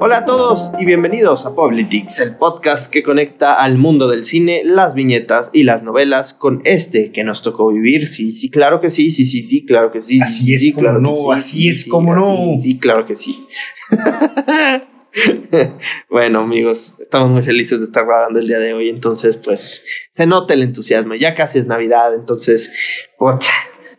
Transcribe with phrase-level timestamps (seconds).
[0.00, 4.62] Hola a todos y bienvenidos a Politics, el podcast que conecta al mundo del cine,
[4.64, 8.06] las viñetas y las novelas con este que nos tocó vivir.
[8.06, 10.20] Sí, sí, claro que sí, sí, sí, sí, claro que sí.
[10.22, 12.62] Así es sí, como claro no, que sí, así sí, es sí, como así, no.
[12.62, 13.46] Sí, claro que sí.
[16.10, 20.26] bueno, amigos, estamos muy felices de estar grabando el día de hoy, entonces, pues, se
[20.26, 21.14] nota el entusiasmo.
[21.14, 22.70] Ya casi es Navidad, entonces,
[23.18, 23.48] puta,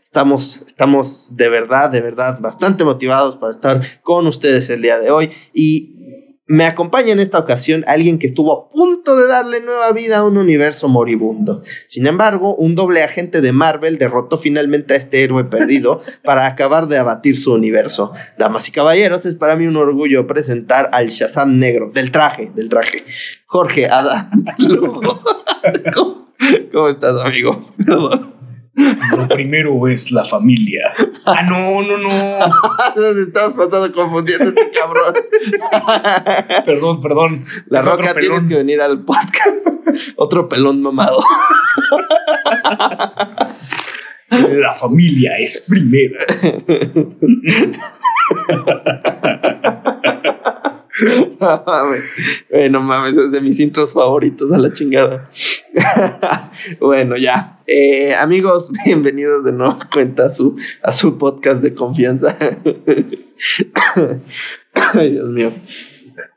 [0.10, 5.12] Estamos, estamos de verdad, de verdad, bastante motivados para estar con ustedes el día de
[5.12, 5.30] hoy.
[5.54, 10.18] Y me acompaña en esta ocasión alguien que estuvo a punto de darle nueva vida
[10.18, 11.61] a un universo moribundo.
[11.86, 16.87] Sin embargo, un doble agente de Marvel derrotó finalmente a este héroe perdido para acabar
[16.87, 18.12] de abatir su universo.
[18.39, 22.68] Damas y caballeros, es para mí un orgullo presentar al Shazam negro, del traje, del
[22.68, 23.06] traje.
[23.46, 24.32] Jorge Ada.
[24.57, 25.01] Lugo.
[25.93, 26.34] ¿Cómo,
[26.73, 27.76] ¿Cómo estás, amigo?
[27.78, 28.39] Perdón.
[29.18, 30.92] Lo primero es la familia.
[31.25, 32.39] Ah, no, no, no.
[33.28, 35.14] Estamos pasando confundiendo este cabrón.
[36.66, 37.45] Perdón, perdón.
[37.67, 39.50] La Es roca tienes que venir al podcast.
[40.16, 41.22] Otro pelón mamado.
[44.30, 46.20] La familia es primero.
[52.50, 55.30] Bueno, mames, es de mis intros favoritos a la chingada.
[56.80, 57.59] bueno, ya.
[57.67, 59.77] Eh, amigos, bienvenidos de nuevo
[60.23, 62.36] a su, a su podcast de confianza.
[64.94, 65.52] Ay, Dios mío.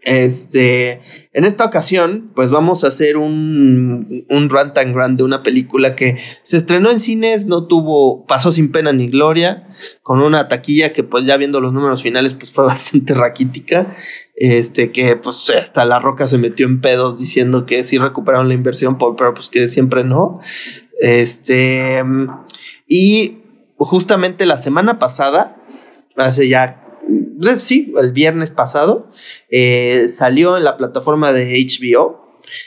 [0.04, 1.00] Este,
[1.32, 5.94] en esta ocasión, pues vamos a hacer un, un rant and grand de una película
[5.94, 9.68] que se estrenó en cines, no tuvo, pasó sin pena ni gloria,
[10.02, 13.94] con una taquilla que pues ya viendo los números finales pues fue bastante raquítica,
[14.34, 18.54] este que pues hasta La Roca se metió en pedos diciendo que sí recuperaron la
[18.54, 20.40] inversión, pero pues que siempre no.
[21.00, 22.02] Este,
[22.88, 23.38] y
[23.76, 25.56] justamente la semana pasada,
[26.16, 26.81] hace ya,
[27.60, 29.10] sí, el viernes pasado,
[29.50, 32.22] eh, salió en la plataforma de HBO,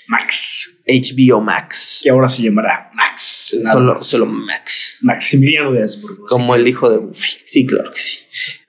[0.07, 0.77] Max.
[0.87, 2.01] HBO Max.
[2.03, 3.55] Que ahora se llamará Max.
[3.59, 4.99] Nada Solo, Max.
[5.01, 6.25] Maximiliano de Habsburgo.
[6.27, 6.61] Como sí.
[6.61, 7.31] el hijo de Buffy.
[7.45, 8.19] Sí, claro que sí.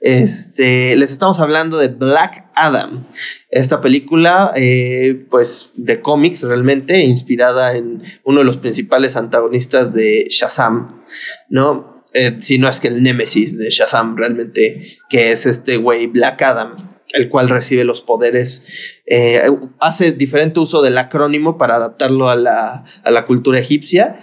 [0.00, 3.04] Este, les estamos hablando de Black Adam.
[3.50, 10.26] Esta película, eh, pues, de cómics realmente, inspirada en uno de los principales antagonistas de
[10.30, 11.02] Shazam,
[11.48, 11.95] ¿no?
[12.18, 16.40] Eh, si no es que el némesis de Shazam realmente, que es este güey Black
[16.40, 16.76] Adam,
[17.12, 18.66] el cual recibe los poderes,
[19.04, 19.42] eh,
[19.80, 24.18] hace diferente uso del acrónimo para adaptarlo a la, a la cultura egipcia.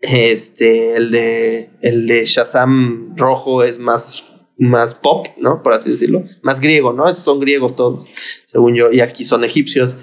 [0.00, 4.22] Este, el de, el de Shazam rojo es más,
[4.56, 5.60] más pop, ¿no?
[5.64, 6.22] Por así decirlo.
[6.42, 7.12] Más griego, ¿no?
[7.12, 8.06] Son griegos todos,
[8.46, 9.96] según yo, y aquí son egipcios.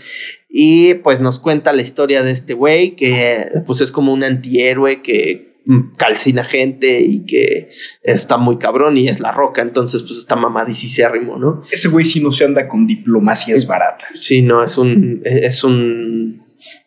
[0.50, 5.02] Y pues nos cuenta la historia de este güey que pues es como un antihéroe
[5.02, 5.51] que
[5.98, 7.70] calcina gente y que
[8.02, 11.62] está muy cabrón y es la roca, entonces pues está mamadicísimo, ¿no?
[11.72, 14.10] Ese güey sí no se anda con diplomacias baratas.
[14.14, 16.44] Sí, no, es un, es un,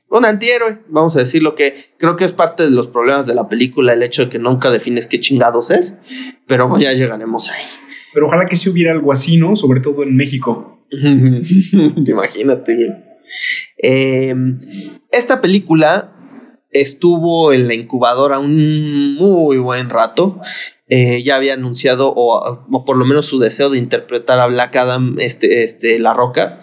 [0.08, 3.48] un antihéroe, vamos a decirlo que creo que es parte de los problemas de la
[3.48, 5.94] película, el hecho de que nunca defines qué chingados es,
[6.46, 7.64] pero ya llegaremos ahí.
[8.12, 9.56] Pero ojalá que sí hubiera algo así, ¿no?
[9.56, 10.86] Sobre todo en México.
[12.06, 12.90] Imagínate, güey.
[13.78, 14.34] Eh,
[15.10, 16.13] esta película
[16.74, 20.40] estuvo en la incubadora un muy buen rato.
[20.88, 24.76] Eh, ya había anunciado, o, o por lo menos su deseo de interpretar a Black
[24.76, 26.60] Adam, este, este, La Roca.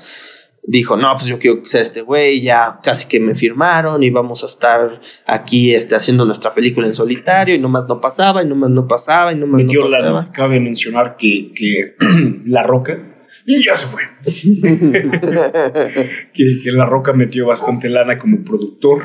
[0.63, 4.43] Dijo, no, pues yo quiero ser este güey, ya casi que me firmaron y vamos
[4.43, 8.69] a estar aquí este, haciendo nuestra película en solitario y nomás no pasaba y nomás
[8.69, 10.21] no pasaba y nomás Metió no pasaba.
[10.21, 10.31] la.
[10.31, 11.95] Cabe mencionar que, que
[12.45, 13.07] La Roca.
[13.47, 14.03] Y ya se fue.
[16.33, 19.01] que, que La Roca metió bastante lana como productor.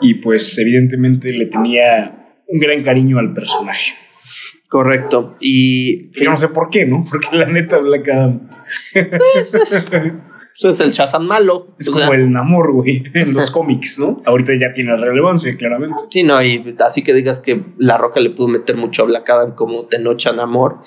[0.00, 3.92] Y pues, evidentemente, le tenía un gran cariño al personaje.
[4.68, 5.36] Correcto.
[5.40, 7.04] Y Yo no sé por qué, ¿no?
[7.08, 8.48] Porque la neta, Black Adam.
[8.94, 9.86] es, es-
[10.58, 11.74] pues es el Shazam malo.
[11.78, 14.22] Es o como sea, el Namor, güey, en los cómics, ¿no?
[14.24, 15.96] Ahorita ya tiene relevancia, claramente.
[16.10, 19.28] Sí, no, y así que digas que La Roca le pudo meter mucho a Black
[19.28, 20.78] Adam como Tenochan Amor.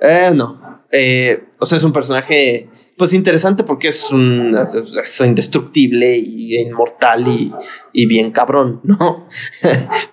[0.00, 0.84] Eh, no.
[0.92, 4.56] Eh, o sea, es un personaje, pues interesante porque es un
[5.02, 7.52] es indestructible y inmortal y,
[7.92, 9.28] y bien cabrón, ¿no?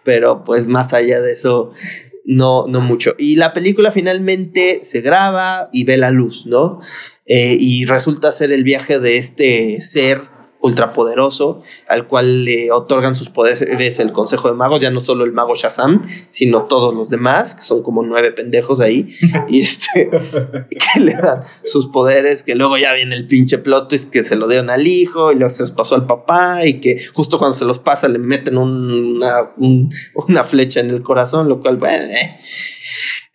[0.04, 1.72] Pero pues más allá de eso,
[2.26, 3.16] no, no mucho.
[3.18, 6.80] Y la película finalmente se graba y ve la luz, ¿no?
[7.26, 10.33] Eh, y resulta ser el viaje de este ser
[10.64, 15.34] ultrapoderoso al cual le otorgan sus poderes el Consejo de Magos, ya no solo el
[15.34, 19.10] mago Shazam, sino todos los demás, que son como nueve pendejos ahí,
[19.50, 20.10] y este,
[20.70, 24.36] que le dan sus poderes, que luego ya viene el pinche plot twist que se
[24.38, 27.56] lo dieron al hijo y luego se los pasó al papá y que justo cuando
[27.58, 32.06] se los pasa le meten una, un- una flecha en el corazón, lo cual, bueno,
[32.06, 32.38] eh.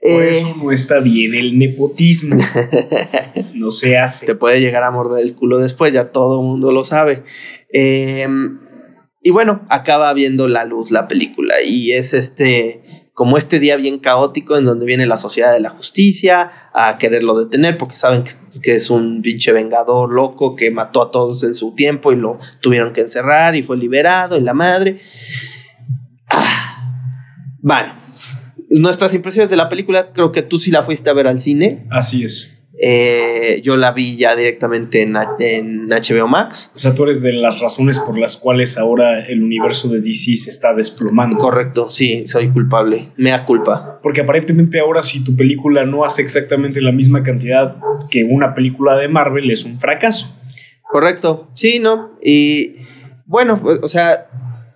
[0.00, 2.36] Por Eh, eso no está bien el nepotismo.
[3.54, 4.24] No se hace.
[4.24, 7.24] te puede llegar a morder el culo después, ya todo el mundo lo sabe.
[7.72, 8.26] Eh,
[9.20, 13.98] y bueno, acaba viendo la luz la película y es este como este día bien
[13.98, 18.30] caótico en donde viene la sociedad de la justicia a quererlo detener porque saben que,
[18.62, 22.38] que es un pinche vengador loco que mató a todos en su tiempo y lo
[22.60, 25.00] tuvieron que encerrar y fue liberado y la madre.
[26.28, 26.92] Ah,
[27.60, 27.92] bueno,
[28.70, 31.86] nuestras impresiones de la película, creo que tú sí la fuiste a ver al cine.
[31.90, 32.54] Así es.
[32.80, 36.70] Eh, yo la vi ya directamente en, en HBO Max.
[36.76, 40.36] O sea, tú eres de las razones por las cuales ahora el universo de DC
[40.36, 41.38] se está desplomando.
[41.38, 43.08] Correcto, sí, soy culpable.
[43.16, 43.98] Mea culpa.
[44.00, 47.76] Porque aparentemente ahora si tu película no hace exactamente la misma cantidad
[48.10, 50.32] que una película de Marvel es un fracaso.
[50.88, 52.12] Correcto, sí, ¿no?
[52.22, 52.76] Y
[53.26, 54.28] bueno, o sea,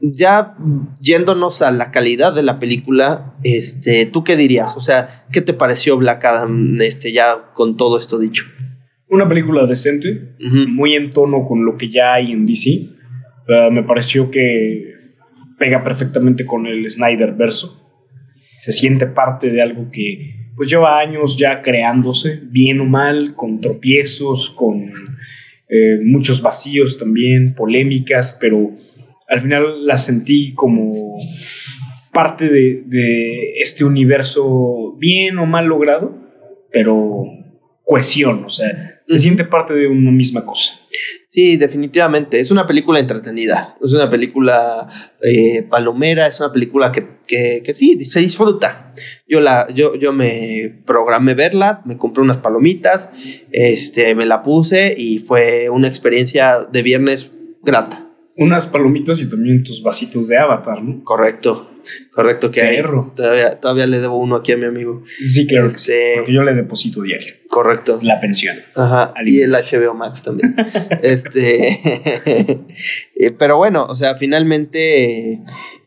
[0.02, 0.56] ya
[1.00, 4.76] yéndonos a la calidad de la película, este, ¿tú qué dirías?
[4.76, 8.44] O sea, ¿qué te pareció Black Adam, este, ya con todo esto dicho?
[9.08, 12.88] Una película decente, muy en tono con lo que ya hay en DC.
[13.48, 14.92] Uh, me pareció que
[15.58, 17.78] pega perfectamente con el Snyder verso.
[18.58, 23.60] Se siente parte de algo que pues lleva años ya creándose, bien o mal, con
[23.60, 24.90] tropiezos, con
[25.68, 28.72] eh, muchos vacíos también, polémicas, pero
[29.32, 31.18] al final la sentí como
[32.12, 36.14] parte de, de este universo bien o mal logrado,
[36.70, 37.24] pero
[37.84, 40.78] cohesión, o sea, se siente parte de una misma cosa.
[41.28, 42.40] Sí, definitivamente.
[42.40, 43.76] Es una película entretenida.
[43.82, 44.86] Es una película
[45.22, 46.26] eh, palomera.
[46.26, 48.94] Es una película que, que, que sí, se disfruta.
[49.26, 53.08] Yo, la, yo, yo me programé verla, me compré unas palomitas,
[53.50, 57.32] este, me la puse y fue una experiencia de viernes
[57.62, 58.11] grata.
[58.42, 61.02] Unas palomitas y también tus vasitos de avatar, ¿no?
[61.04, 61.70] Correcto,
[62.12, 62.82] correcto que hay.
[63.14, 65.02] Todavía, todavía le debo uno aquí a mi amigo.
[65.04, 67.98] Sí, claro que sí, Este- porque yo le deposito diario Correcto.
[68.02, 68.56] la pensión.
[68.74, 69.52] Ajá, y el.
[69.52, 70.54] HBO Max también.
[71.02, 71.80] este,
[73.16, 75.42] eh, pero bueno, o sea, finalmente eh,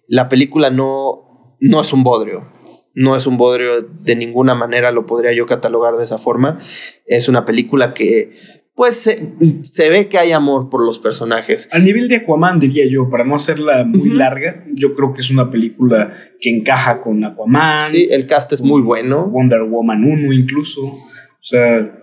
[0.08, 2.54] la película no, no es un bodrio.
[2.98, 6.60] No es un bodrio de ninguna manera, lo podría yo catalogar de esa forma.
[7.06, 8.38] Es una película que,
[8.76, 11.68] pues, se, se ve que hay amor por los personajes.
[11.72, 15.32] Al nivel de Aquaman, diría yo, para no hacerla muy larga, yo creo que es
[15.32, 19.26] una película que encaja con Aquaman, Sí, el cast es muy bueno.
[19.28, 20.82] Wonder Woman 1 incluso.
[20.86, 21.04] O
[21.42, 22.02] sea,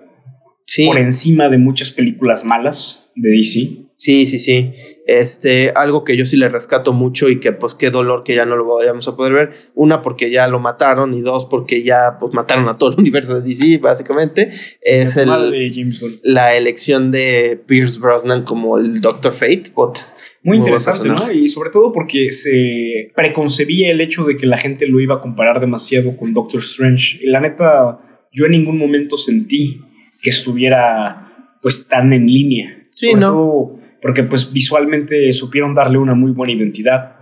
[0.64, 0.86] Sí.
[0.86, 3.88] por encima de muchas películas malas de DC.
[3.96, 4.72] Sí, sí, sí.
[5.04, 8.44] Este, algo que yo sí le rescato mucho y que pues qué dolor que ya
[8.44, 9.52] no lo vayamos a poder ver.
[9.74, 13.40] Una, porque ya lo mataron y dos, porque ya pues mataron a todo el universo
[13.40, 14.50] de DC, básicamente.
[14.80, 15.70] Es el, de
[16.00, 16.20] Gunn.
[16.22, 19.64] la elección de Pierce Brosnan como el Doctor Fate.
[19.74, 19.98] But,
[20.44, 21.32] Muy interesante, ¿no?
[21.32, 25.20] Y sobre todo porque se preconcebía el hecho de que la gente lo iba a
[25.20, 27.18] comparar demasiado con Doctor Strange.
[27.20, 27.98] Y la neta,
[28.32, 29.80] yo en ningún momento sentí
[30.20, 32.86] que estuviera pues tan en línea.
[32.94, 33.32] Sí, Sobre ¿no?
[33.32, 37.16] todo porque pues visualmente supieron darle una muy buena identidad.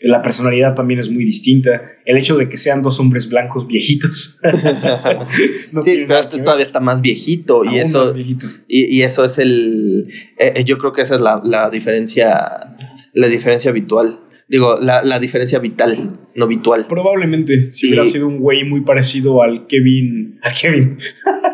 [0.00, 1.82] La personalidad también es muy distinta.
[2.04, 4.40] El hecho de que sean dos hombres blancos viejitos.
[5.72, 8.46] no sí, pero este todavía está más viejito y eso, más viejito.
[8.68, 12.76] y, y eso es el, eh, yo creo que esa es la, la diferencia,
[13.12, 14.20] la diferencia habitual.
[14.46, 16.86] Digo, la, la diferencia vital, no habitual.
[16.86, 20.98] Probablemente, si Y- hubiera sido un güey muy parecido al Kevin, a Kevin,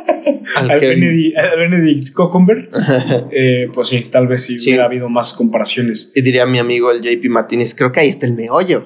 [0.57, 0.69] Al.
[0.81, 2.09] Benedict, al Benedict
[3.33, 4.71] eh, pues sí, tal vez sí, Sí.
[4.71, 6.13] hubiera habido más comparaciones.
[6.15, 8.85] Y diría mi amigo el JP Martínez, creo que ahí está el meollo.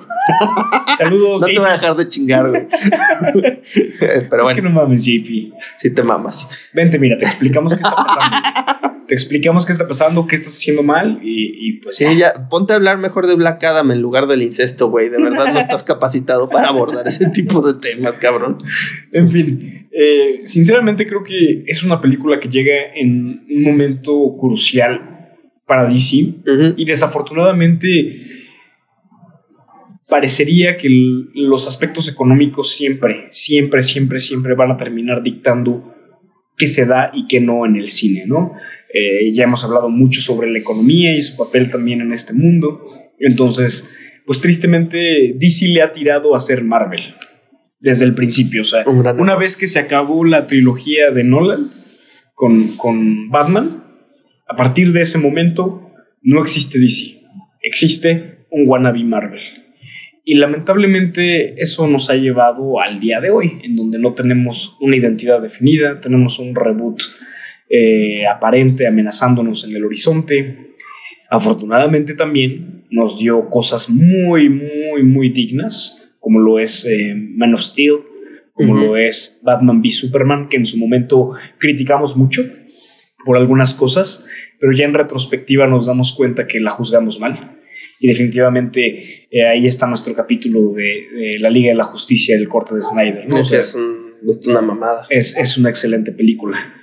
[0.98, 2.66] Saludos, No te voy a dejar de chingar, güey.
[4.00, 5.52] Pero Es bueno, que no mames, JP.
[5.76, 6.46] sí te mamas.
[6.72, 8.93] Vente, mira, te explicamos qué está pasando.
[9.06, 12.72] Te explicamos qué está pasando, qué estás haciendo mal y, y pues Sí, ya, ponte
[12.72, 15.08] a hablar mejor de Black Adam en lugar del incesto, güey.
[15.08, 18.62] De verdad no estás capacitado para abordar ese tipo de temas, cabrón.
[19.12, 25.14] En fin, eh, sinceramente creo que es una película que llega en un momento crucial
[25.66, 26.16] para DC
[26.76, 28.34] y desafortunadamente
[30.08, 30.88] parecería que
[31.34, 35.94] los aspectos económicos siempre, siempre, siempre, siempre van a terminar dictando
[36.56, 38.52] qué se da y qué no en el cine, ¿no?
[38.94, 42.80] Eh, ya hemos hablado mucho sobre la economía y su papel también en este mundo.
[43.18, 43.92] Entonces,
[44.24, 47.02] pues tristemente DC le ha tirado a ser Marvel
[47.80, 48.62] desde el principio.
[48.62, 51.72] O sea, Un una vez que se acabó la trilogía de Nolan
[52.34, 53.82] con, con Batman,
[54.48, 55.90] a partir de ese momento
[56.22, 57.20] no existe DC.
[57.62, 59.42] Existe un wannabe Marvel.
[60.24, 64.96] Y lamentablemente eso nos ha llevado al día de hoy, en donde no tenemos una
[64.96, 67.02] identidad definida, tenemos un reboot
[67.68, 70.74] eh, aparente amenazándonos en el horizonte.
[71.30, 77.60] Afortunadamente también nos dio cosas muy, muy, muy dignas, como lo es eh, Man of
[77.62, 77.94] Steel,
[78.52, 82.42] como lo es Batman v Superman, que en su momento criticamos mucho
[83.24, 84.24] por algunas cosas,
[84.60, 87.58] pero ya en retrospectiva nos damos cuenta que la juzgamos mal.
[87.98, 92.48] Y definitivamente eh, ahí está nuestro capítulo de, de la Liga de la Justicia, el
[92.48, 93.26] corte de Snyder.
[93.26, 93.36] ¿no?
[93.36, 95.06] No, O sea, es, un- es una mamada.
[95.10, 96.74] es, es una excelente película.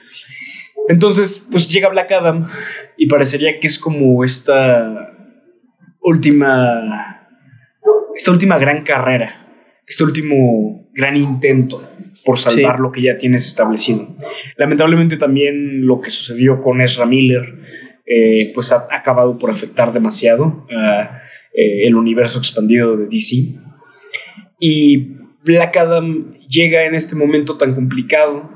[0.90, 2.48] Entonces, pues llega Black Adam
[2.98, 5.14] y parecería que es como esta
[6.02, 7.28] última,
[8.16, 9.48] esta última gran carrera,
[9.88, 11.88] este último gran intento
[12.26, 12.82] por salvar Sí.
[12.82, 14.16] lo que ya tienes establecido.
[14.58, 17.60] Lamentablemente también lo que sucedió con Ezra Miller,
[18.06, 21.22] eh, pues ha, ha acabado por afectar demasiado a
[21.54, 23.56] eh, el universo expandido de DC.
[24.60, 28.50] Y Black Adam llega en este momento tan complicado,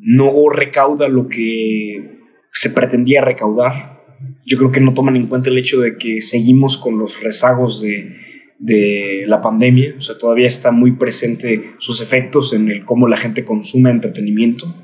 [0.00, 2.18] no recauda lo que
[2.52, 3.98] se pretendía recaudar.
[4.44, 7.80] Yo creo que no toman en cuenta el hecho de que seguimos con los rezagos
[7.80, 8.16] de,
[8.58, 13.16] de la pandemia, o sea, todavía está muy presente sus efectos en el cómo la
[13.16, 14.74] gente consume entretenimiento.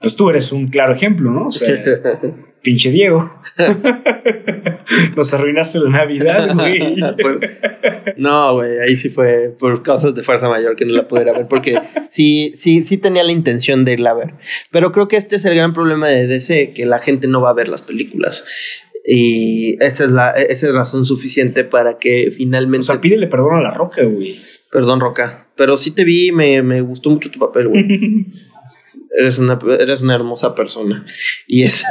[0.00, 1.48] Pues tú eres un claro ejemplo, ¿no?
[1.48, 1.68] O sea,
[2.62, 3.32] pinche Diego.
[5.16, 6.96] Nos arruinaste la Navidad, güey.
[8.16, 11.46] No, güey, ahí sí fue por causas de fuerza mayor que no la pudiera ver,
[11.48, 14.34] porque sí, sí, sí tenía la intención de irla a ver.
[14.70, 17.50] Pero creo que este es el gran problema de DC, que la gente no va
[17.50, 18.44] a ver las películas.
[19.04, 22.86] Y esa es la, esa es razón suficiente para que O finalmente.
[22.86, 24.38] sea, pídele perdón a la roca, güey.
[24.70, 25.48] Perdón, Roca.
[25.56, 27.86] Pero sí te vi, me, me gustó mucho tu papel, güey.
[29.18, 31.04] Eres una, eres una hermosa persona.
[31.46, 31.84] Y es.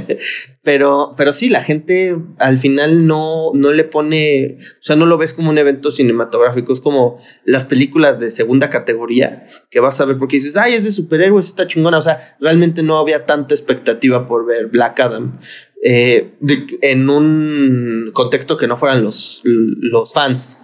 [0.62, 4.58] pero, pero sí, la gente al final no, no le pone.
[4.60, 6.72] O sea, no lo ves como un evento cinematográfico.
[6.72, 10.84] Es como las películas de segunda categoría que vas a ver porque dices, ay, es
[10.84, 11.98] de superhéroes, está chingona.
[11.98, 15.38] O sea, realmente no había tanta expectativa por ver Black Adam.
[15.84, 20.58] eh, de- en un contexto que no fueran los, los fans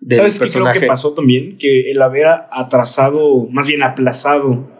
[0.00, 1.58] del ¿Sabes qué creo que pasó también?
[1.58, 4.70] Que el haber atrasado, más bien aplazado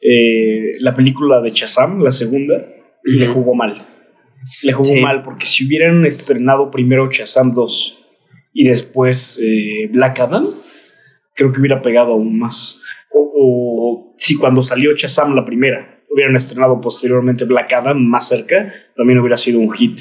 [0.00, 2.66] eh, la película de Shazam, la segunda,
[3.04, 3.74] le jugó mal.
[4.62, 5.00] Le jugó Sí.
[5.00, 7.98] mal porque si hubieran estrenado primero Shazam 2
[8.54, 10.46] y después eh, Black Adam,
[11.34, 12.80] creo que hubiera pegado aún más.
[13.12, 18.72] O, o si cuando salió Shazam la primera hubieran estrenado posteriormente Black Adam más cerca,
[18.96, 19.98] también hubiera sido un hit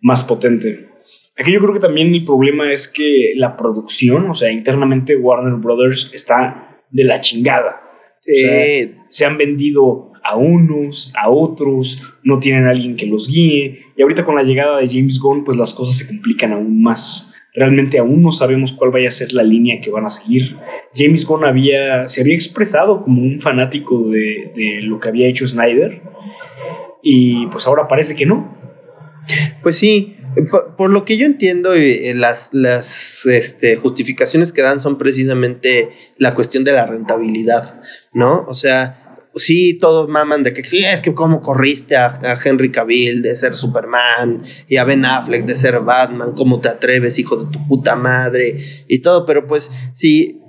[0.00, 0.88] más potente.
[1.36, 5.54] Aquí yo creo que también mi problema es que la producción, o sea, internamente Warner
[5.54, 7.80] Brothers está de la chingada.
[8.28, 13.80] Sí, Se han vendido a unos, a otros, no tienen a alguien que los guíe.
[13.96, 17.32] Y ahorita con la llegada de James Gunn, pues las cosas se complican aún más.
[17.54, 20.56] Realmente aún no sabemos cuál vaya a ser la línea que van a seguir.
[20.94, 25.48] James Gunn había, se había expresado como un fanático de, de lo que había hecho
[25.48, 26.02] Snyder.
[27.02, 28.54] Y pues ahora parece que no.
[29.62, 30.17] Pues sí,
[30.50, 35.90] por, por lo que yo entiendo, eh, las, las este, justificaciones que dan son precisamente
[36.16, 37.80] la cuestión de la rentabilidad,
[38.12, 38.44] ¿no?
[38.46, 43.22] O sea, sí, todos maman de que es que cómo corriste a, a Henry Cavill
[43.22, 47.50] de ser Superman y a Ben Affleck de ser Batman, cómo te atreves, hijo de
[47.50, 50.42] tu puta madre y todo, pero pues sí.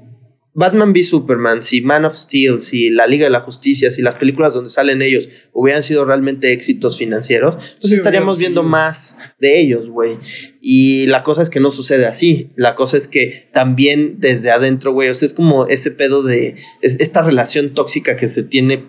[0.54, 4.16] Batman v Superman, si Man of Steel, si la Liga de la Justicia, si las
[4.16, 9.60] películas donde salen ellos hubieran sido realmente éxitos financieros, pues Sí, estaríamos viendo más de
[9.60, 10.18] ellos, güey.
[10.60, 12.50] Y la cosa es que no sucede así.
[12.56, 16.56] La cosa es que también desde adentro, güey, o sea, es como ese pedo de
[16.82, 18.86] es- esta relación tóxica que se tiene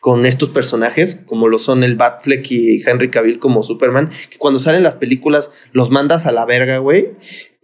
[0.00, 4.60] con estos personajes, como lo son el Batfleck y Henry Cavill como Superman, que cuando
[4.60, 7.10] salen las películas los mandas a la verga, güey.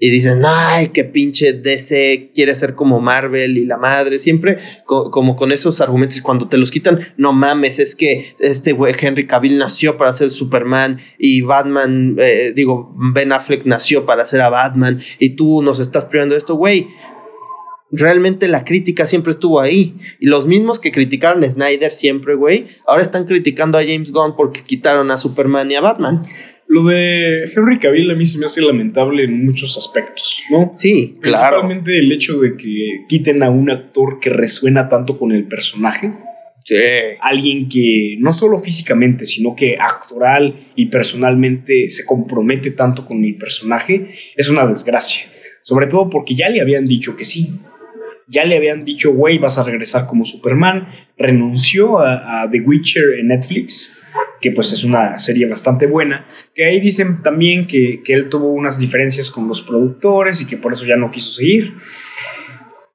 [0.00, 5.10] Y dicen, ay, qué pinche DC quiere ser como Marvel y la madre, siempre co-
[5.10, 6.20] como con esos argumentos.
[6.20, 10.30] Cuando te los quitan, no mames, es que este güey Henry Cavill nació para ser
[10.30, 15.80] Superman y Batman, eh, digo, Ben Affleck nació para ser a Batman y tú nos
[15.80, 16.86] estás privando de esto, güey.
[17.90, 19.96] Realmente la crítica siempre estuvo ahí.
[20.20, 24.36] Y los mismos que criticaron a Snyder siempre, güey, ahora están criticando a James Gunn
[24.36, 26.22] porque quitaron a Superman y a Batman.
[26.78, 30.70] Lo de Henry Cavill a mí se me hace lamentable en muchos aspectos, ¿no?
[30.76, 31.56] Sí, claro.
[31.58, 36.12] Principalmente el hecho de que quiten a un actor que resuena tanto con el personaje.
[36.64, 36.76] Sí.
[37.20, 43.34] Alguien que no solo físicamente, sino que actoral y personalmente se compromete tanto con el
[43.34, 45.22] personaje, es una desgracia.
[45.62, 47.58] Sobre todo porque ya le habían dicho que sí.
[48.28, 50.88] Ya le habían dicho, güey, vas a regresar como Superman.
[51.16, 53.98] Renunció a, a The Witcher en Netflix,
[54.40, 56.26] que pues es una serie bastante buena.
[56.54, 60.56] Que ahí dicen también que, que él tuvo unas diferencias con los productores y que
[60.56, 61.74] por eso ya no quiso seguir.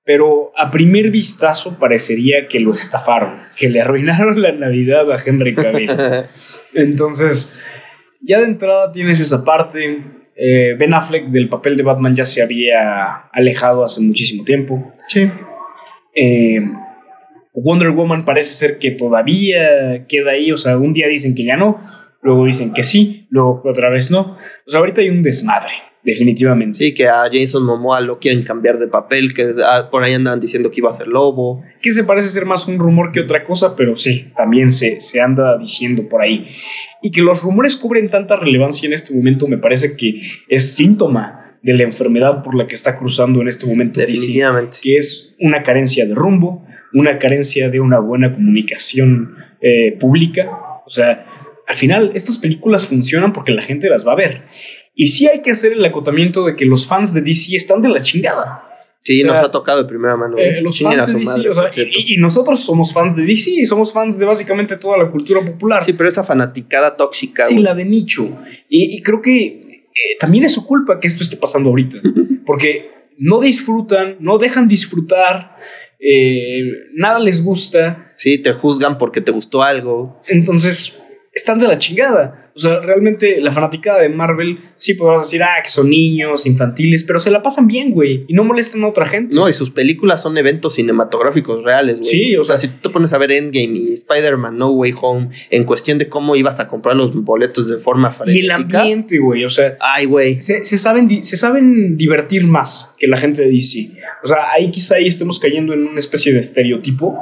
[0.06, 5.56] Pero a primer vistazo parecería que lo estafaron, que le arruinaron la Navidad a Henry
[5.56, 5.92] Cavill.
[6.74, 7.54] Entonces,
[8.22, 10.04] ya de entrada tienes esa parte.
[10.36, 14.94] Eh, ben Affleck del papel de Batman ya se había alejado hace muchísimo tiempo.
[15.08, 15.30] sí.
[16.16, 16.62] Eh,
[17.56, 21.56] Wonder Woman parece ser que todavía queda ahí, o sea, un día dicen que ya
[21.56, 21.80] no,
[22.22, 24.38] luego dicen que sí, luego que otra vez no.
[24.66, 25.74] O sea, ahorita hay un desmadre,
[26.04, 26.80] definitivamente.
[26.80, 30.40] Sí, que a Jason Momoa lo quieren cambiar de papel, que ah, por ahí andan
[30.40, 31.64] diciendo que iba a ser lobo.
[31.82, 35.22] Que se parece ser más un rumor que otra cosa, pero sí, también se, se
[35.22, 36.48] anda diciendo por ahí.
[37.02, 41.58] Y que los rumores cubren tanta relevancia en este momento me parece que es síntoma
[41.64, 44.78] de la enfermedad por la que está cruzando en este momento Definitivamente.
[44.82, 50.52] que es una carencia de rumbo, una carencia de una buena comunicación eh, pública.
[50.86, 51.26] O sea,
[51.66, 54.44] al final estas películas funcionan porque la gente las va a ver.
[54.96, 57.90] Y sí hay que hacer el acotamiento de que los fans de DC están de
[57.90, 58.70] la chingada.
[59.04, 60.38] Sí, O sea, nos ha tocado de primera mano.
[60.38, 63.50] Eh, los fans de DC, madre, o sea, y, y nosotros somos fans de DC,
[63.52, 65.84] y somos fans de básicamente toda la cultura popular.
[65.84, 67.48] Sí, pero esa fanaticada tóxica.
[67.48, 67.64] Sí, güey.
[67.64, 68.30] la de nicho.
[68.70, 71.98] Y, y creo que eh, también es su culpa que esto esté pasando ahorita.
[72.46, 75.58] Porque no disfrutan, no dejan disfrutar,
[76.00, 76.62] eh,
[76.94, 78.14] nada les gusta.
[78.18, 80.22] Sí, te juzgan porque te gustó algo.
[80.28, 81.02] Entonces,
[81.34, 82.43] están de la chingada.
[82.56, 87.04] O sea, realmente la fanaticada de Marvel, sí podrás decir, ah, que son niños, infantiles,
[87.04, 88.26] pero se la pasan bien, güey.
[88.28, 89.36] Y no molestan a otra gente.
[89.36, 92.12] No, y sus películas son eventos cinematográficos reales, güey.
[92.12, 95.30] Sí, o sea, si tú te pones a ver Endgame y Spider-Man No Way Home
[95.50, 98.82] en cuestión de cómo ibas a comprar los boletos de forma y el frenética.
[98.82, 99.46] ambiente, güey.
[99.46, 100.40] O sea, Ay, güey.
[100.42, 103.90] se, se saben, se saben divertir más que la gente de DC.
[104.24, 107.18] O sea, ahí quizá ahí estemos cayendo en una especie de estereotipo,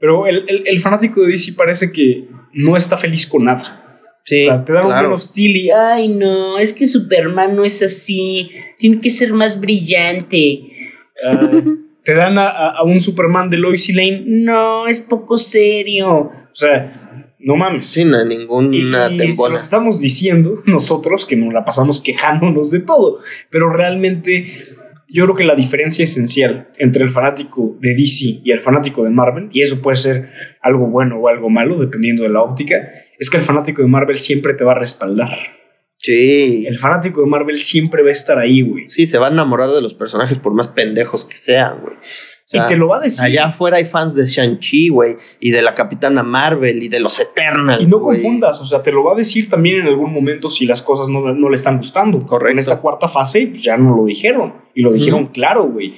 [0.00, 3.82] pero el, el- el fanático de DC parece que no está feliz con nada.
[4.26, 4.90] Sí, o sea, te dan un.
[4.90, 9.32] Man of Steel y, ay, no, es que Superman no es así, tiene que ser
[9.32, 10.62] más brillante.
[12.04, 16.08] Te dan a, a- a un Superman de Lois y Lane, no, es poco serio.
[16.10, 17.86] O sea, no mames.
[17.86, 18.80] Sin ninguna Y,
[19.30, 24.46] y se los estamos diciendo nosotros que nos la pasamos quejándonos de todo, pero realmente
[25.08, 29.10] yo creo que la diferencia esencial entre el fanático de DC y el fanático de
[29.10, 32.76] Marvel, y eso puede ser algo bueno o algo malo dependiendo de la óptica,
[33.18, 35.30] es que el fanático de Marvel siempre te va a respaldar.
[35.98, 36.66] Sí.
[36.68, 38.90] El fanático de Marvel siempre va a estar ahí, güey.
[38.90, 41.94] Sí, se va a enamorar de los personajes por más pendejos que sean, güey.
[41.94, 43.24] O sea, y te lo va a decir.
[43.24, 47.18] Allá afuera hay fans de Shang-Chi, güey, y de la Capitana Marvel y de los
[47.18, 47.82] Eternals.
[47.82, 48.20] Y no güey.
[48.20, 51.08] confundas, o sea, te lo va a decir también en algún momento si las cosas
[51.08, 52.20] no, no le están gustando.
[52.20, 52.52] Correcto.
[52.52, 54.52] En esta cuarta fase pues, ya no lo dijeron.
[54.74, 55.94] Y lo dijeron claro, güey.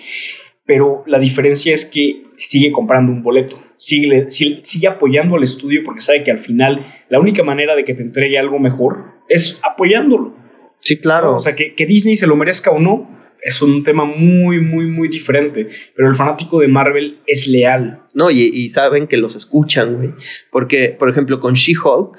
[0.66, 3.56] Pero la diferencia es que sigue comprando un boleto.
[3.76, 7.94] Sigue, sigue, apoyando al estudio porque sabe que al final la única manera de que
[7.94, 10.34] te entregue algo mejor es apoyándolo.
[10.80, 11.36] Sí, claro.
[11.36, 13.08] O sea, que, que Disney se lo merezca o no,
[13.42, 15.68] es un tema muy, muy, muy diferente.
[15.94, 18.02] Pero el fanático de Marvel es leal.
[18.14, 20.10] No, y, y saben que los escuchan, güey.
[20.50, 22.16] Porque, por ejemplo, con She-Hulk,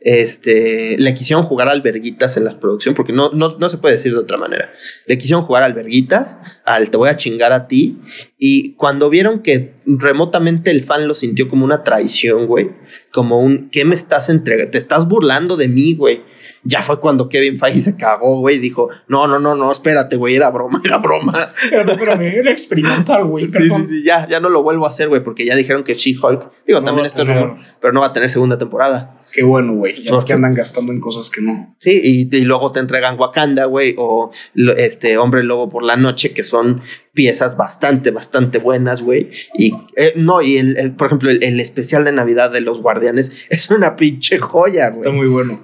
[0.00, 4.12] este, le quisieron jugar alberguitas en la producción, porque no, no, no se puede decir
[4.12, 4.70] de otra manera.
[5.06, 7.98] Le quisieron jugar alberguitas, al te voy a chingar a ti.
[8.38, 12.70] Y cuando vieron que remotamente el fan lo sintió como una traición, güey,
[13.12, 14.70] como un, ¿qué me estás entregando?
[14.72, 16.22] Te estás burlando de mí, güey.
[16.62, 20.16] Ya fue cuando Kevin Feige se cagó, güey, y dijo, no, no, no, no, espérate,
[20.16, 21.32] güey, era broma, era broma.
[21.70, 23.50] Pero, espérame, era experimental, güey.
[23.50, 26.50] Sí, sí, ya, ya no lo vuelvo a hacer, güey, porque ya dijeron que She-Hulk,
[26.66, 29.19] digo, No también esto es rumor, pero no va a tener segunda temporada.
[29.32, 30.02] Qué bueno, güey.
[30.02, 31.74] Ya ¿Por que andan gastando en cosas que no.
[31.78, 34.30] Sí, y, y luego te entregan Wakanda, güey, o
[34.76, 36.80] este Hombre Lobo por la Noche, que son
[37.14, 39.30] piezas bastante, bastante buenas, güey.
[39.56, 42.80] Y eh, no, y el, el- por ejemplo, el, el especial de Navidad de los
[42.80, 45.20] Guardianes es una pinche joya, Está güey.
[45.20, 45.60] muy bueno.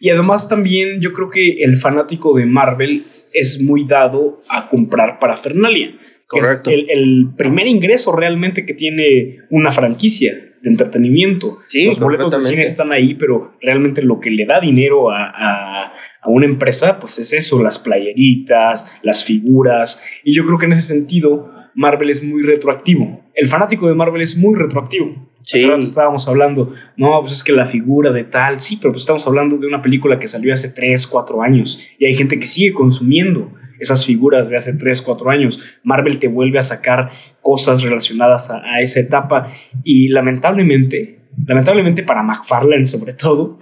[0.00, 5.18] Y además también yo creo que el fanático de Marvel es muy dado a comprar
[5.18, 5.92] parafernalia.
[6.30, 6.70] que es Correcto.
[6.70, 11.58] el, el primer ingreso realmente que tiene una franquicia de entretenimiento.
[11.68, 15.24] Sí, Los boletos de cine están ahí, pero realmente lo que le da dinero a,
[15.26, 15.92] a-
[16.26, 20.02] a una empresa, pues es eso, las playeritas, las figuras.
[20.24, 23.22] Y yo creo que en ese sentido, Marvel es muy retroactivo.
[23.34, 25.28] El fanático de Marvel es muy retroactivo.
[25.42, 25.58] Sí.
[25.58, 29.02] Hace rato estábamos hablando, no, pues es que la figura de tal, sí, pero pues
[29.02, 32.46] estamos hablando de una película que salió hace 3, 4 años y hay gente que
[32.46, 35.60] sigue consumiendo esas figuras de hace 3, 4 años.
[35.82, 37.10] Marvel te vuelve a sacar
[37.42, 39.48] cosas relacionadas a, a esa etapa
[39.82, 43.58] y lamentablemente, lamentablemente para McFarlane sobre todo,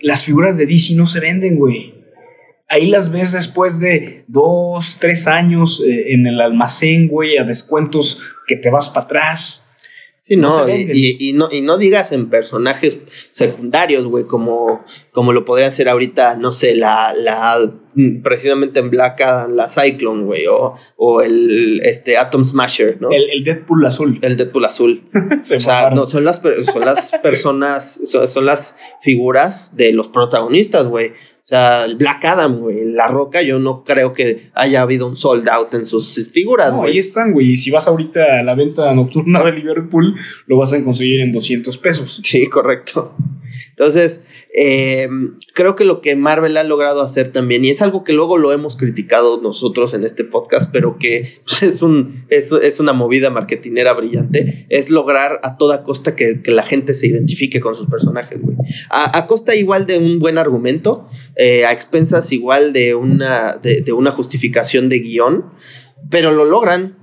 [0.00, 1.94] las figuras de DC no se venden, güey.
[2.68, 8.20] Ahí las ves después de dos, tres años eh, en el almacén, güey, a descuentos
[8.46, 9.65] que te vas para atrás.
[10.26, 10.96] Sí, No y, venden.
[10.96, 12.98] y- y no, y no digas en personajes
[13.30, 17.72] secundarios, güey, como, como lo podrían ser ahorita, no sé, la, la
[18.24, 23.10] precisamente en Black Adam, la Cyclone, güey, o, o el este Atom Smasher, ¿no?
[23.10, 24.18] El, El, el Deadpool azul.
[24.20, 25.02] Deadpool azul.
[25.42, 26.40] Se O sea, no, son las,
[26.72, 31.12] son las personas, son, son las figuras de los protagonistas, güey.
[31.46, 35.14] O sea, el Black Adam, güey, La Roca, yo no creo que haya habido un
[35.14, 36.94] sold out en sus figuras, No, güey.
[36.94, 37.52] ahí están, güey.
[37.52, 40.16] Y si vas ahorita a la venta nocturna de Liverpool,
[40.48, 42.20] lo vas a conseguir en 200 pesos.
[42.24, 43.14] Sí, correcto.
[43.70, 44.20] Entonces,
[44.54, 45.08] eh,
[45.54, 48.52] creo que lo que Marvel ha logrado hacer también, y es algo que luego lo
[48.52, 51.28] hemos criticado nosotros en este podcast, pero que
[51.62, 56.62] es, un, es, es una movida marketinera brillante, es lograr a toda costa que, la
[56.62, 58.56] gente se identifique con sus personajes, güey.
[58.88, 64.10] A, costa igual de un buen argumento, eh, a expensas igual de una, de una
[64.10, 65.44] justificación de guion,
[66.10, 66.96] pero lo logran.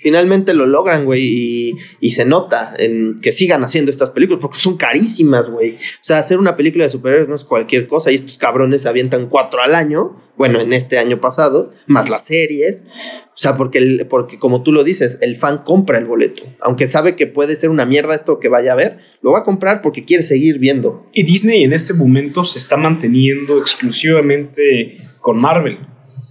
[0.00, 4.76] Finalmente lo logran, güey, y, se nota en que sigan haciendo estas películas, porque son
[4.76, 5.74] carísimas, güey.
[5.74, 8.88] O sea, hacer una película de superhéroes no es cualquier cosa, y estos cabrones se
[8.88, 12.84] avientan cuatro al año, bueno, en este año pasado, más las series.
[13.26, 16.44] O sea, porque, porque como tú lo dices, el fan compra el boleto.
[16.60, 19.44] Aunque sabe que puede ser una mierda esto que vaya a ver, lo va a
[19.44, 21.08] comprar porque quiere seguir viendo.
[21.12, 25.78] Y Disney en este momento se está manteniendo exclusivamente con Marvel.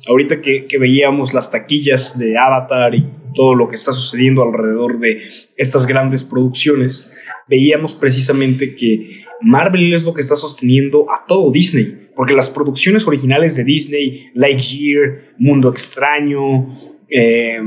[0.07, 4.99] Ahorita que, que veíamos las taquillas de Avatar y todo lo que está sucediendo alrededor
[4.99, 5.21] de
[5.55, 7.11] estas grandes producciones,
[7.47, 12.09] veíamos precisamente que Marvel es lo que está sosteniendo a todo Disney.
[12.15, 17.59] Porque las producciones originales de Disney, Lightyear, Mundo Extraño, eh,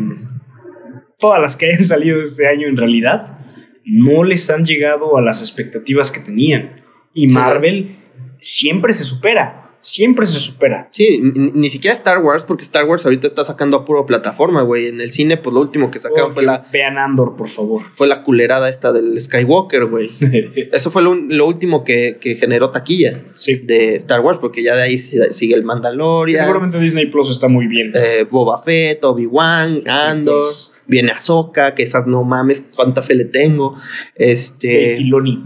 [1.19, 3.39] todas las que hayan salido este año en realidad,
[3.85, 6.83] no les han llegado a las expectativas que tenían.
[7.15, 7.35] Y Sí.
[7.35, 7.97] Marvel
[8.39, 10.89] siempre se supera, siempre se supera.
[10.91, 14.63] Sí, ni, ni siquiera Star Wars, porque Star Wars ahorita está sacando a puro plataforma,
[14.63, 14.89] güey.
[14.89, 17.83] En el cine, pues lo último que sacaron fue la, Vean Andor, por favor.
[17.95, 20.11] fue la culerada esta del Skywalker, güey.
[20.73, 23.57] Eso fue lo, lo último que, que generó taquilla sí.
[23.57, 27.67] de Star Wars, porque ya de ahí sigue el Mandalorian, Seguramente Disney Plus está muy
[27.67, 27.93] bien.
[27.95, 30.53] eh, Boba Fett, Obi-Wan, Andor,
[30.87, 33.75] viene Ahsoka, que esas no mames, cuánta fe le tengo.
[34.15, 35.45] Este, Filoni.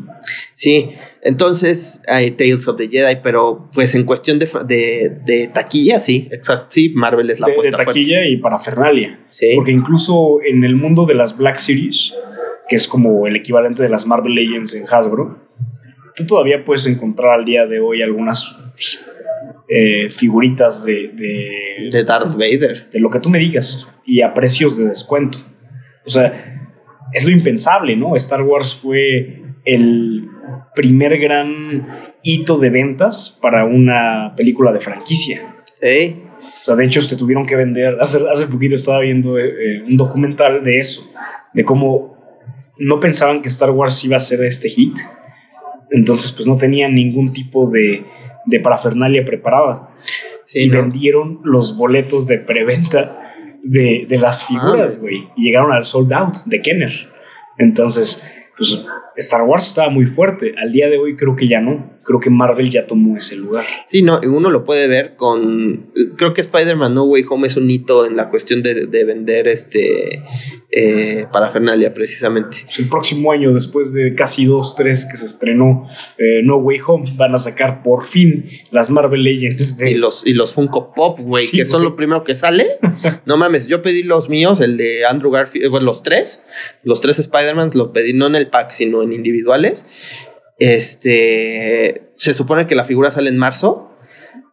[0.54, 0.90] sí,
[1.24, 6.28] entonces hay Tales of the Jedi, pero pues en cuestión de, de, de taquilla, sí,
[6.30, 7.92] exacto, sí, Marvel es la de, de apuesta fuerte.
[7.92, 9.18] taquilla y parafernalia.
[9.30, 9.52] Sí.
[9.56, 12.14] Porque incluso en el mundo de las Black Series,
[12.68, 15.38] que es como el equivalente de las Marvel Legends en Hasbro,
[16.14, 18.56] tú todavía puedes encontrar al día de hoy algunas
[19.68, 22.90] eh, figuritas de, de, de Darth Vader.
[22.92, 25.38] de lo que tú me digas y a precios de descuento.
[26.06, 26.60] O sea,
[27.12, 28.14] es lo impensable, ¿no?
[28.16, 30.13] Star Wars fue el
[30.74, 35.54] primer gran hito de ventas para una película de franquicia.
[35.80, 36.22] Sí.
[36.40, 37.96] O sea, de hecho, te tuvieron que vender.
[38.00, 41.02] Hace, hace poquito estaba viendo eh, eh, un documental de eso,
[41.52, 42.14] de cómo
[42.78, 44.96] no pensaban que Star Wars iba a ser este hit.
[45.90, 48.04] Entonces, pues no tenían ningún tipo de,
[48.46, 49.90] de parafernalia preparada.
[50.46, 50.82] Sí, y ¿no?
[50.82, 55.00] vendieron los boletos de preventa de, de las figuras, Ah.
[55.00, 55.28] güey.
[55.36, 56.92] Y llegaron al sold out de Kenner.
[57.58, 58.84] Entonces, pues
[59.16, 60.54] Star Wars estaba muy fuerte.
[60.56, 61.93] Al día de hoy creo que ya no.
[62.04, 63.64] Creo que Marvel ya tomó ese lugar.
[63.86, 65.90] Sí, no, uno lo puede ver con.
[66.16, 69.48] Creo que Spider-Man No Way Home es un hito en la cuestión de, de vender
[69.48, 70.22] este
[70.76, 72.58] eh, parafernalia, precisamente.
[72.64, 75.88] Pues, el próximo año, después de casi dos, tres que se estrenó
[76.18, 80.26] eh, No Way Home, van a sacar por fin las Marvel Legends de Y los,
[80.26, 82.78] y los Funko Pop, güey, Sí, que son lo primero que sale.
[83.26, 86.42] No mames, yo pedí los míos, el de Andrew Garfield, eh, bueno, los tres,
[86.82, 89.86] los tres Spider-Man, los pedí no en el pack, sino en individuales.
[90.58, 93.90] Este, se supone que la figura sale en marzo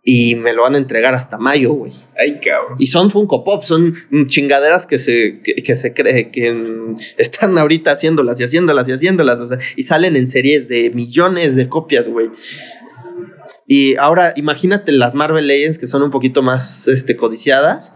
[0.04, 1.94] y me lo van a entregar hasta mayo, güey.
[2.18, 2.76] Ay, cabrón.
[2.80, 7.92] Y son Funko Pop, son chingaderas que se, que, que se cree que están ahorita
[7.92, 9.40] haciéndolas y haciéndolas y haciéndolas.
[9.40, 12.32] o sea, y salen en series de millones de copias, güey.
[13.68, 17.94] Y ahora imagínate las Marvel Legends que son un poquito más este, codiciadas.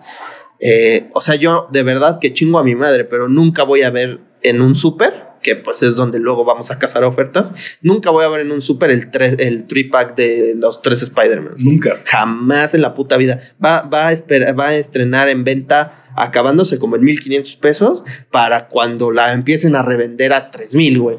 [0.59, 3.89] Eh, o sea, yo de verdad que chingo a mi madre, pero nunca voy a
[3.89, 7.53] ver en un súper, que pues es donde luego vamos a cazar ofertas,
[7.83, 11.03] nunca voy a ver en un súper el, tres- el three pack de los tres
[11.03, 11.53] Spider-Man.
[11.63, 12.01] Nunca.
[12.05, 13.39] Jamás en la puta vida.
[13.63, 18.67] Va, va, a esperar, va a estrenar en venta acabándose como en 1500 pesos para
[18.69, 21.17] cuando la empiecen a revender a 3000, güey.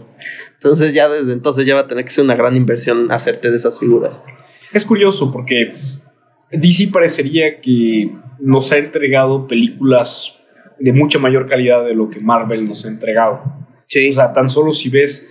[0.54, 3.56] Entonces ya desde entonces ya va a tener que ser una gran inversión hacerte de
[3.58, 4.20] esas figuras.
[4.72, 5.74] Es curioso porque
[6.50, 8.10] DC parecería que
[8.40, 10.32] nos ha entregado películas
[10.78, 13.40] de mucha mayor calidad de lo que Marvel nos ha entregado.
[13.86, 14.10] Sí.
[14.10, 15.30] O sea, tan solo si ves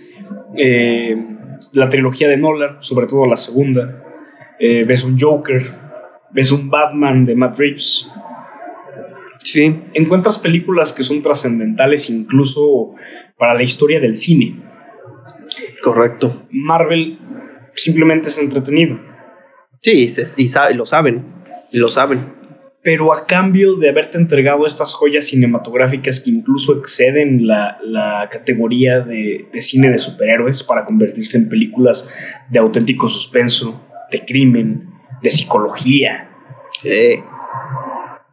[0.56, 1.16] eh,
[1.72, 4.02] la trilogía de Nolan, sobre todo la segunda,
[4.58, 5.72] eh, ves un Joker,
[6.32, 8.10] ves un Batman de Matt Reeves,
[9.42, 9.82] sí.
[9.94, 12.94] encuentras películas que son trascendentales incluso
[13.38, 14.56] para la historia del cine.
[15.82, 16.46] Correcto.
[16.50, 17.18] Marvel
[17.74, 18.98] simplemente es entretenido.
[19.80, 21.24] Sí, y, se- y lo saben.
[21.70, 22.34] Y lo saben.
[22.86, 29.00] Pero a cambio de haberte entregado estas joyas cinematográficas que incluso exceden la, la categoría
[29.00, 32.08] de, de cine de superhéroes para convertirse en películas
[32.48, 34.88] de auténtico suspenso, de crimen,
[35.20, 36.30] de psicología.
[36.84, 37.24] Eh,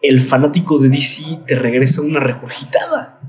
[0.04, 3.20] El fanático de DC te regresa una regurgitada.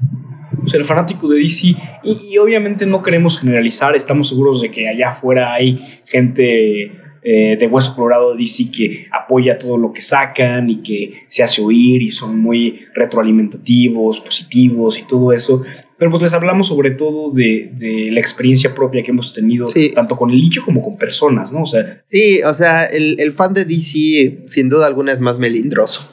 [0.62, 1.68] O sea, el fanático de DC,
[2.02, 6.92] y, y obviamente no queremos generalizar, estamos seguros de que allá afuera hay gente
[7.24, 11.62] eh, de hueso colorado DC que apoya todo lo que sacan y que se hace
[11.62, 15.62] oír y son muy retroalimentativos, positivos y todo eso.
[15.96, 19.90] Pero pues les hablamos sobre todo de, de la experiencia propia que hemos tenido, Sí.
[19.94, 21.62] tanto con el nicho como con personas, ¿no?
[21.62, 25.38] O sea, sí, o sea, el, el fan de DC sin duda alguna es más
[25.38, 26.10] melindroso.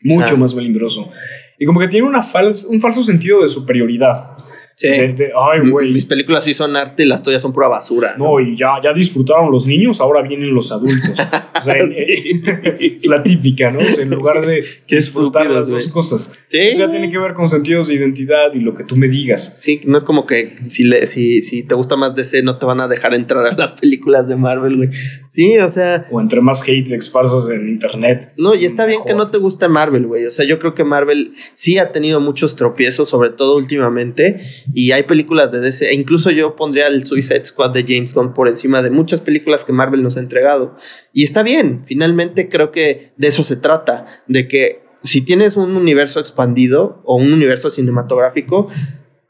[0.00, 0.36] mucho Ah.
[0.38, 1.10] más melindroso.
[1.58, 4.36] Y como que tiene una fals- un falso sentido de superioridad.
[4.80, 5.92] De- de, Ay, güey.
[5.92, 8.14] Mis películas sí son arte y las tuyas son pura basura.
[8.16, 11.10] No, y ya, ya disfrutaron los niños, ahora vienen los adultos.
[11.10, 12.42] O sea, Sí.
[12.80, 13.78] es la típica, ¿no?
[13.78, 16.32] O sea, en lugar de disfrutar las dos cosas.
[16.48, 16.58] Sí.
[16.58, 19.56] Eso ya tiene que ver con sentidos de identidad y lo que tú me digas.
[19.58, 22.66] Sí, no es como que si, le, si, si te gusta más DC no te
[22.66, 24.88] van a dejar entrar a las películas de Marvel, güey.
[25.28, 28.32] Sí, o sea, O entre más hate esparsos en internet.
[28.36, 30.24] no, y está bien que no te guste Marvel, güey.
[30.26, 34.38] O sea, yo creo que Marvel sí ha tenido muchos tropiezos, sobre todo últimamente,
[34.72, 38.34] y hay películas de DC, e incluso yo pondría el Suicide Squad de James Gunn
[38.34, 40.76] por encima de muchas películas que Marvel nos ha entregado.
[41.12, 45.76] Y está bien, finalmente creo que de eso se trata, de que si tienes un
[45.76, 48.68] universo expandido o un universo cinematográfico,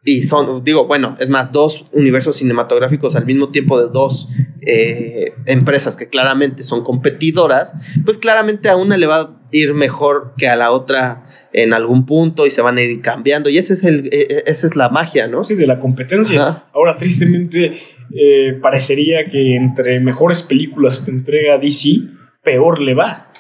[0.05, 4.29] y son, digo, bueno, es más, dos universos cinematográficos al mismo tiempo de dos
[4.62, 7.74] eh, empresas que claramente son competidoras,
[8.05, 12.46] pues claramente a una le va ir mejor que a la otra en algún punto
[12.46, 13.50] y se van a ir cambiando.
[13.50, 15.44] Y ese es el, eh, eh, esa es la magia, ¿no?
[15.44, 16.42] Sí, de la competencia.
[16.42, 16.66] Ajá.
[16.74, 17.78] Ahora, tristemente,
[18.14, 22.00] eh, parecería que entre mejores películas que entrega DC,
[22.42, 23.30] peor le va.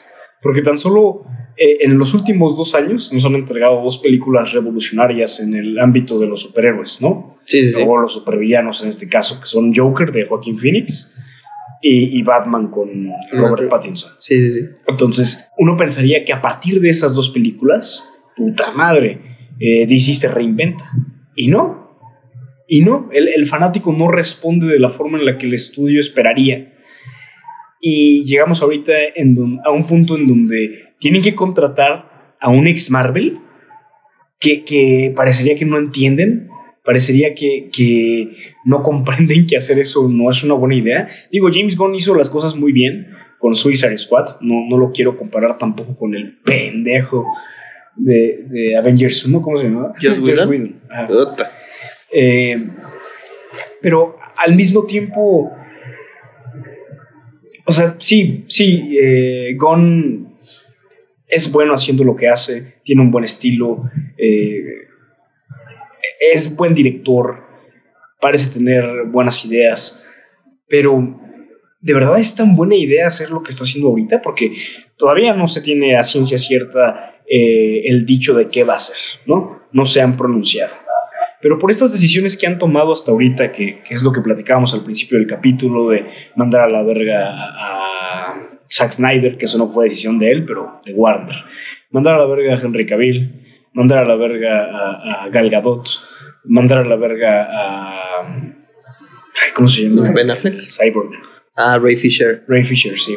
[0.42, 1.24] Porque tan solo
[1.56, 6.18] eh, en los últimos dos años nos han entregado dos películas revolucionarias en el ámbito
[6.18, 7.38] de los superhéroes, ¿no?
[7.46, 7.80] Sí, sí, sí.
[7.84, 11.12] O los supervillanos en este caso, que son Joker de Joaquín Phoenix
[11.82, 12.88] y, y Batman con
[13.32, 13.68] Robert.
[13.68, 14.12] Pattinson.
[14.18, 14.60] Sí, sí, sí.
[14.86, 19.20] Entonces, uno pensaría que a partir de esas dos películas, puta madre,
[19.60, 20.84] eh, DC se reinventa.
[21.34, 21.88] Y no.
[22.66, 23.08] Y no.
[23.12, 26.74] El, el fanático no responde de la forma en la que el estudio esperaría.
[27.80, 32.66] Y llegamos ahorita en don- a un punto en donde tienen que contratar a un
[32.66, 33.38] ex Marvel
[34.40, 36.47] que, que parecería que no entienden.
[36.88, 41.06] Parecería que, que no comprenden que hacer eso no es una buena idea.
[41.30, 44.40] Digo, James Gunn hizo las cosas muy bien con Suicide Squad.
[44.40, 47.26] No, no lo quiero comparar tampoco con el pendejo
[47.94, 49.42] de, de Avengers 1.
[49.42, 49.92] ¿Cómo se llama?
[50.00, 50.80] Joss Whedon.
[52.10, 52.66] Eh,
[53.82, 55.52] pero al mismo tiempo,
[57.66, 60.38] o sea, sí, sí, eh, Gon
[61.26, 64.87] es bueno haciendo lo que hace, tiene un buen estilo, eh,
[66.20, 67.44] es buen director,
[68.20, 70.04] parece tener buenas ideas,
[70.68, 71.20] pero
[71.80, 74.20] ¿de verdad es tan buena idea hacer lo que está haciendo ahorita?
[74.22, 74.52] Porque
[74.96, 78.96] todavía no se tiene a ciencia cierta eh, el dicho de qué va a hacer,
[79.26, 79.62] ¿no?
[79.72, 80.74] No se han pronunciado.
[81.40, 84.74] Pero por estas decisiones que han tomado hasta ahorita, que, que es lo que platicábamos
[84.74, 86.04] al principio del capítulo, de
[86.34, 90.44] mandar a la verga a, a Zack Snyder, que eso no fue decisión de él,
[90.44, 91.36] pero de Warner,
[91.90, 95.88] mandar a la verga a Henry Cavill, mandar a la verga a, a Gal Gadot,
[96.48, 98.26] mandar a la verga a...
[98.26, 100.08] ay, ¿Cómo se llama?
[100.08, 100.60] ¿A Ben Affleck?
[100.64, 101.10] Cyborg.
[101.56, 102.44] Ah, Ray Fisher.
[102.48, 103.16] Ray Fisher, sí.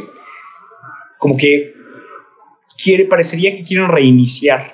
[1.18, 1.74] Como que
[2.82, 4.74] quiere, parecería que quieren reiniciar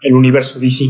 [0.00, 0.84] el universo DC.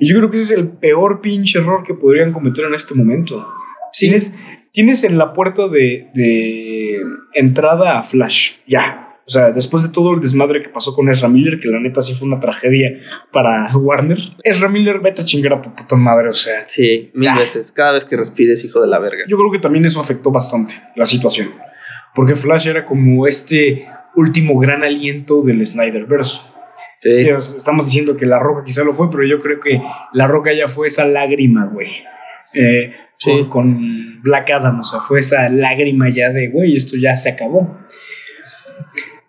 [0.00, 2.94] Y yo creo que ese es el peor pinche error que podrían cometer en este
[2.94, 3.46] momento.
[3.92, 4.36] Tienes,
[4.72, 7.00] tienes en la puerta de, de
[7.34, 9.03] entrada a Flash, ya.
[9.26, 12.02] O sea, después de todo el desmadre que pasó con Ezra Miller, que la neta
[12.02, 12.90] sí fue una tragedia
[13.32, 14.18] para Warner.
[14.42, 16.64] Ezra Miller, vete a chingar a tu puta madre, o sea.
[16.68, 17.72] Sí, mil veces.
[17.72, 19.24] Cada vez que respires, hijo de la verga.
[19.28, 21.52] Yo creo que también eso afectó bastante la situación.
[22.14, 26.40] Porque Flash era como este último gran aliento del Snyderverse.
[27.00, 27.28] Sí.
[27.56, 29.80] Estamos diciendo que La Roca quizá lo fue, pero yo creo que
[30.12, 31.88] La Roca ya fue esa lágrima, güey.
[32.52, 33.30] Eh, Sí.
[33.30, 37.30] con, con Black Adam, o sea, fue esa lágrima ya de, güey, esto ya se
[37.30, 37.78] acabó.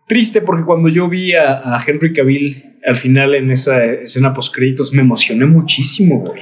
[0.07, 4.53] Triste porque cuando yo vi a, a Henry Cavill al final en esa escena post
[4.53, 6.41] créditos me emocioné muchísimo, güey.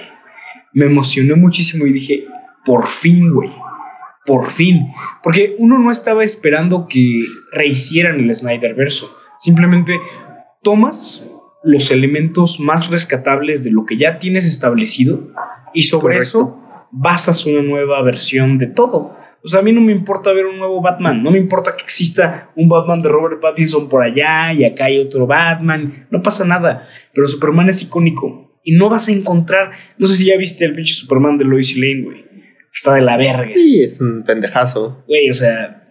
[0.74, 2.26] Me emocioné muchísimo y dije,
[2.66, 3.52] por fin, güey.
[4.26, 4.88] Por fin.
[5.22, 9.16] Porque uno no estaba esperando que rehicieran el Snyderverso.
[9.40, 10.00] Simplemente
[10.62, 11.30] tomas
[11.64, 15.30] los elementos más rescatables de lo que ya tienes establecido
[15.74, 16.28] y sobre Correcto.
[16.28, 16.60] eso
[16.92, 19.18] basas una nueva versión de todo.
[19.44, 21.84] O sea, a mí no me importa ver un nuevo Batman, no me importa que
[21.84, 26.46] exista un Batman de Robert Pattinson por allá y acá hay otro Batman, no pasa
[26.46, 30.64] nada, pero Superman es icónico y no vas a encontrar, no sé si ya viste
[30.64, 32.26] el pinche Superman de Lois Lane, güey.
[32.74, 33.46] Está de la verga.
[33.46, 35.04] Sí, es un pendejazo.
[35.08, 35.84] Güey, o sea,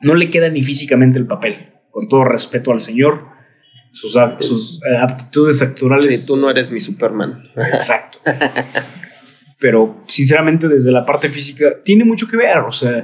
[0.00, 1.72] no le queda ni físicamente el papel.
[1.90, 3.26] Con todo respeto al señor,
[3.92, 6.20] sus, eh, aptitudes actorales.
[6.20, 7.50] Sí, tú no eres mi Superman.
[7.56, 8.18] Exacto.
[9.64, 13.02] Pero sinceramente desde la parte física tiene mucho que ver, o sea,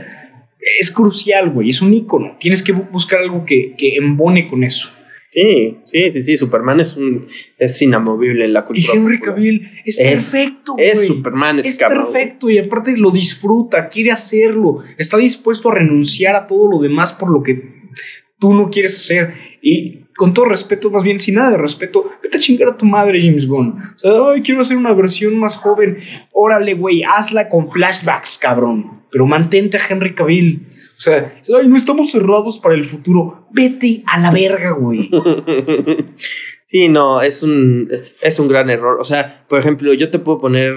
[0.78, 2.36] es crucial, güey, es un ícono.
[2.38, 4.90] Tienes que bu- buscar algo que, que embone con eso.
[5.32, 6.36] Sí, sí, sí, sí.
[6.36, 8.92] Superman es un es inamovible en la Y cultura.
[8.94, 9.36] Henry popular.
[9.36, 10.86] Cavill es, Es- perfecto, güey.
[10.86, 12.12] Es Superman, es, Es cabrón.
[12.12, 17.14] perfecto y aparte lo disfruta, quiere hacerlo, está dispuesto a renunciar a todo lo demás
[17.14, 17.62] por lo que
[18.38, 19.32] tú no quieres hacer.
[19.62, 22.84] Y con todo respeto, más bien sin nada de respeto, vete a chingar a tu
[22.84, 23.70] madre, James Gunn.
[23.96, 25.96] O sea, ay, quiero hacer una versión más joven.
[26.32, 29.00] Órale, güey, hazla con flashbacks, cabrón.
[29.10, 30.66] Pero mantente a Henry Cavill.
[30.98, 33.46] O sea, ay, no estamos cerrados para el futuro.
[33.50, 35.08] Vete a la verga, güey.
[36.66, 37.88] Sí, no, es un,
[38.20, 38.98] es un gran error.
[39.00, 40.72] O sea, por ejemplo, yo te puedo poner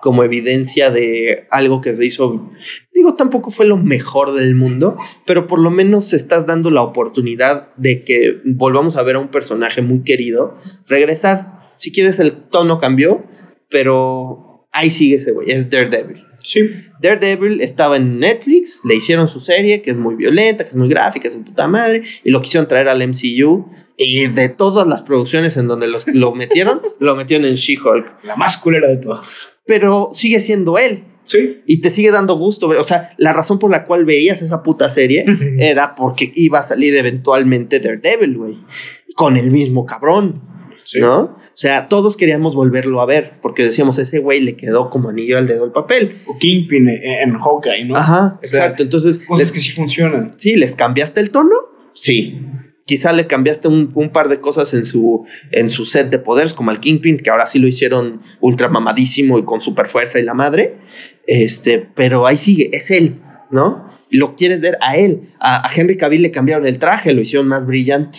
[0.00, 2.50] como evidencia de algo que se hizo.
[2.92, 7.74] Digo, tampoco fue lo mejor del mundo, pero por lo menos estás dando la oportunidad
[7.76, 10.56] de que volvamos a ver a un personaje muy querido
[10.86, 11.70] regresar.
[11.76, 13.24] Si quieres, el tono cambió,
[13.70, 16.24] pero ahí sigue ese güey, es Daredevil.
[16.42, 16.60] Sí.
[17.00, 20.88] Daredevil estaba en Netflix, le hicieron su serie, que es muy violenta, que es muy
[20.88, 23.68] gráfica, es en puta madre, y lo quisieron traer al MCU.
[23.98, 28.24] Y de todas las producciones en donde los, lo metieron, lo metieron en She-Hulk.
[28.24, 29.55] La más culera de todas.
[29.66, 31.04] Pero sigue siendo él.
[31.24, 31.60] Sí.
[31.66, 32.68] Y te sigue dando gusto.
[32.68, 35.24] O sea, la razón por la cual veías esa puta serie
[35.58, 38.58] era porque iba a salir eventualmente Daredevil, güey.
[39.16, 40.42] Con el mismo cabrón.
[40.84, 41.00] Sí.
[41.00, 41.18] ¿No?
[41.20, 45.36] O sea, todos queríamos volverlo a ver, porque decíamos, ese güey le quedó como anillo
[45.36, 46.16] al dedo el papel.
[46.28, 47.96] O Kingpin en, en Hawkeye, ¿no?
[47.96, 48.84] Ajá, O sea, exacto.
[48.84, 50.34] Entonces, Cosas les, que sí funcionan.
[50.36, 51.56] sí, ¿les cambiaste el tono?
[51.92, 52.38] Sí.
[52.86, 56.70] Quizá le cambiaste un, par de cosas en su, en su set de poderes, como
[56.70, 60.34] al Kingpin, que ahora sí lo hicieron ultra mamadísimo y con super fuerza y la
[60.34, 60.76] madre.
[61.26, 63.20] Este, pero ahí sigue, es él,
[63.50, 63.90] ¿no?
[64.12, 65.30] Lo quieres ver a él.
[65.40, 68.18] A, Henry Cavill le cambiaron el traje, lo hicieron más brillante.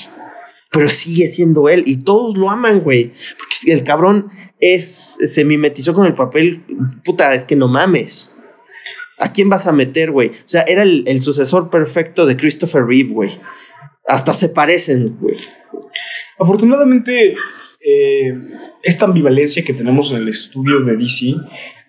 [0.69, 3.13] Pero sigue siendo él y todos lo aman, güey.
[3.37, 6.65] Porque el cabrón es, se mimetizó con el papel.
[7.05, 8.33] Puta, es que no mames.
[9.17, 10.27] ¿A quién vas a meter, güey?
[10.27, 13.31] O sea, era el, el sucesor perfecto de Christopher Reeve, güey.
[14.07, 15.35] Hasta se parecen, güey.
[16.39, 17.35] Afortunadamente,
[17.79, 18.33] eh,
[18.83, 21.35] esta ambivalencia que tenemos en el estudio de DC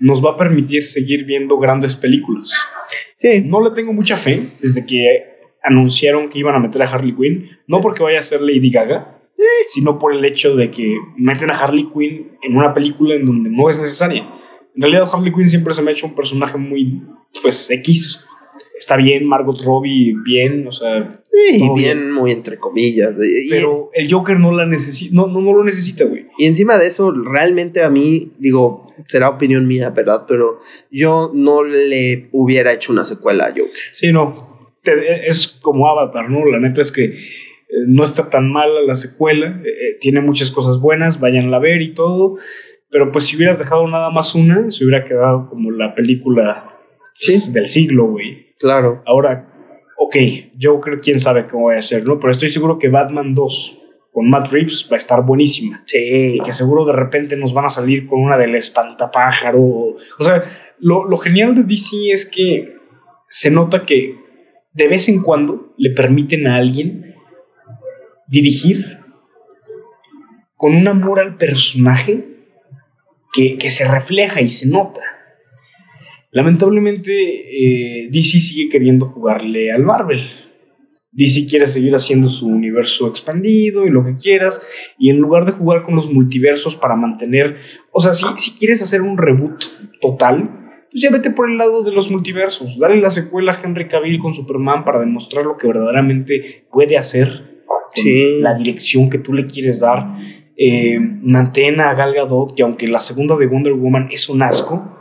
[0.01, 2.53] nos va a permitir seguir viendo grandes películas.
[3.17, 3.41] Sí.
[3.45, 7.51] No le tengo mucha fe desde que anunciaron que iban a meter a Harley Quinn,
[7.67, 9.19] no porque vaya a ser Lady Gaga,
[9.69, 13.51] sino por el hecho de que meten a Harley Quinn en una película en donde
[13.51, 14.29] no es necesaria.
[14.75, 17.03] En realidad Harley Quinn siempre se me ha hecho un personaje muy,
[17.43, 18.25] pues, X.
[18.79, 23.17] Está bien, Margot Robbie, bien, o sea, Sí, bien, muy entre comillas.
[23.23, 26.27] Y, pero el Joker no la necesita, no, no, no lo necesita, güey.
[26.39, 30.25] y encima de eso, realmente a mí, digo, será opinión mía, ¿verdad?
[30.29, 30.59] Pero
[30.91, 33.67] yo no le hubiera hecho una secuela a Joker.
[33.93, 34.71] Sí, no.
[34.83, 36.45] Te- es como Avatar, ¿no?
[36.47, 37.17] La neta es que eh,
[37.87, 39.61] no está tan mala la secuela.
[39.65, 42.37] eh, eh, tiene muchas cosas buenas, vayan a ver y todo.
[42.91, 46.75] Pero pues si hubieras dejado nada más una, se hubiera quedado como la película
[47.21, 48.38] Sí, del siglo, güey.
[48.59, 49.03] Claro.
[49.07, 49.49] Ahora,
[49.99, 50.17] ok,
[50.61, 52.19] Joker, quién sabe cómo va a ser, ¿no?
[52.19, 53.79] Pero estoy seguro que Batman 2
[54.13, 55.83] con Matt Reeves va a estar buenísima.
[55.87, 56.37] Sí.
[56.37, 59.61] Y que seguro de repente nos van a salir con una del espantapájaro.
[59.61, 60.45] O sea,
[60.79, 62.77] lo, lo genial de DC es que
[63.29, 64.17] se nota que
[64.73, 67.15] de vez en cuando le permiten a alguien
[68.29, 68.99] dirigir
[70.55, 72.25] con un amor al personaje
[73.33, 75.01] que, que se refleja y se nota.
[76.31, 80.21] Lamentablemente, eh, DC sigue queriendo jugarle al Marvel.
[81.11, 84.61] DC quiere seguir haciendo su universo expandido y lo que quieras,
[84.99, 87.57] y en lugar de jugar con los multiversos para mantener,
[87.93, 89.65] o sea, si, si quieres hacer un reboot
[90.01, 90.51] total,
[90.91, 94.19] pues ya vete por el lado de los multiversos, dale la secuela a Henry Cavill
[94.21, 97.59] con Superman para demostrar lo que verdaderamente puede hacer,
[97.91, 98.39] Sí.
[98.41, 100.19] la dirección que tú le quieres dar.
[100.59, 104.98] Eh, mantén a Gal Gadot, que aunque la segunda de Wonder Woman es un asco,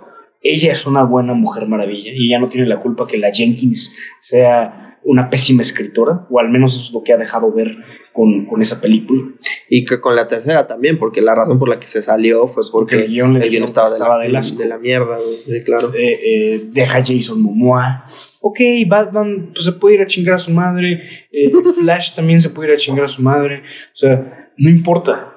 [0.53, 3.95] ella es una buena mujer maravilla y ella no tiene la culpa que la Jenkins
[4.21, 7.77] sea una pésima escritora, o al menos eso es lo que ha dejado ver
[8.11, 9.23] con, con esa película.
[9.69, 12.63] Y que con la tercera también, porque la razón por la que se salió fue
[12.71, 15.17] porque el guion el guion estaba, de, la, de la mierda.
[15.45, 15.93] Sí, claro.
[15.93, 18.05] Eh, eh, deja Jason Momoa.
[18.41, 21.27] Ok, Batman pues, se puede ir a chingar a su madre.
[21.31, 23.59] eh, Flash también se puede ir a chingar a su madre.
[23.93, 25.33] O sea, no importa.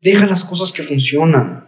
[0.00, 1.65] Deja las cosas que funcionan.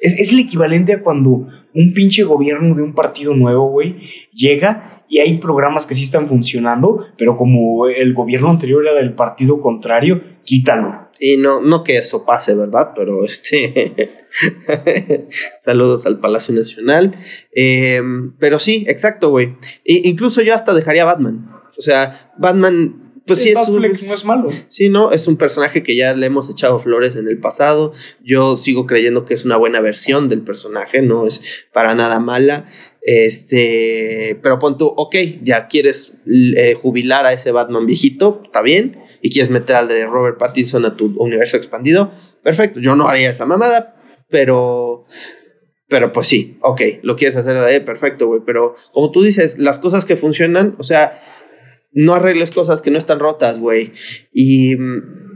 [0.00, 3.96] Es, es el equivalente a cuando un pinche gobierno de un partido nuevo, güey,
[4.32, 9.14] llega y hay programas que sí están funcionando, pero como el gobierno anterior era del
[9.14, 11.08] partido contrario, quítalo.
[11.20, 12.92] Y no, no que eso pase, ¿verdad?
[12.94, 14.26] Pero este.
[15.60, 17.16] Saludos al Palacio Nacional.
[17.54, 18.00] Eh,
[18.38, 19.56] pero sí, exacto, güey.
[19.84, 21.50] Incluso yo hasta dejaría Batman.
[21.76, 24.50] O sea, Batman pues sí, es un, no es malo.
[24.68, 27.92] Sí, no, es un personaje que ya le hemos echado flores en el pasado.
[28.22, 31.40] Yo sigo creyendo que es una buena versión del personaje, no es
[31.72, 32.66] para nada mala.
[33.02, 36.14] Este, pero pon tú, ok, ya quieres
[36.56, 40.84] eh, jubilar a ese Batman viejito, está bien, y quieres meter al de Robert Pattinson
[40.84, 42.10] a tu universo expandido,
[42.42, 42.80] perfecto.
[42.80, 43.96] Yo no haría esa mamada,
[44.28, 45.06] pero
[45.88, 48.42] pero pues sí, ok, lo quieres hacer de ahí, perfecto, güey.
[48.44, 51.18] Pero como tú dices, las cosas que funcionan, o sea,
[51.92, 53.92] no arregles cosas que no están rotas, güey.
[54.32, 55.28] Y mm,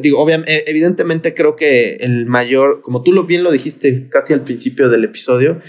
[0.00, 4.44] digo, obviamente, evidentemente creo que el mayor, como tú lo bien lo dijiste casi al
[4.44, 5.60] principio del episodio,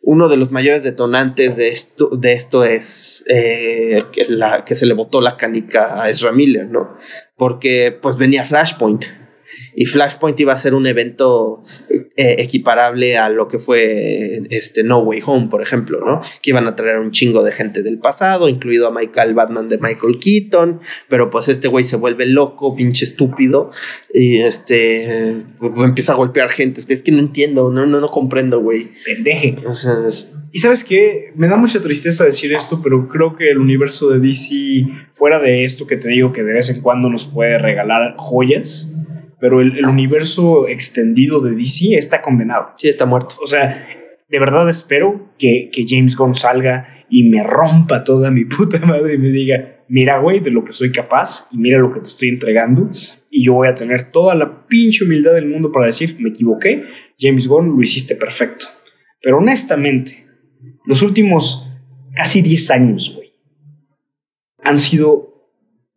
[0.00, 4.86] uno de los mayores detonantes de esto, de esto es eh, que, la, que se
[4.86, 6.96] le botó la canica a Ezra Miller, ¿no?
[7.36, 9.04] Porque pues venía Flashpoint
[9.74, 11.62] y Flashpoint iba a ser un evento
[12.16, 16.20] eh, equiparable a lo que fue este No Way Home, por ejemplo, ¿no?
[16.42, 19.78] Que iban a traer un chingo de gente del pasado, incluido a Michael Batman de
[19.78, 23.70] Michael Keaton, pero pues este güey se vuelve loco, pinche estúpido,
[24.12, 26.82] y este empieza a golpear gente.
[26.86, 28.92] Es que no entiendo, no, no, no comprendo, güey.
[29.04, 29.56] Pendeje.
[30.54, 34.20] Y sabes qué, me da mucha tristeza decir esto, pero creo que el universo de
[34.20, 38.14] DC, fuera de esto que te digo que de vez en cuando nos puede regalar
[38.18, 38.88] joyas,
[39.44, 42.70] pero el, universo extendido de DC está condenado.
[42.78, 43.34] Sí, está muerto.
[43.42, 43.86] O sea,
[44.26, 49.16] de verdad espero que, que James Gunn salga y me rompa toda mi puta madre
[49.16, 52.06] y me diga, mira, güey, de lo que soy capaz y mira lo que te
[52.06, 52.90] estoy entregando.
[53.28, 56.82] Y yo voy a tener toda la pinche humildad del mundo para decir, me equivoqué,
[57.18, 58.64] James Gunn lo hiciste perfecto.
[59.20, 60.26] Pero honestamente,
[60.86, 61.70] los últimos
[62.14, 63.34] casi 10 años, güey,
[64.62, 65.23] han sido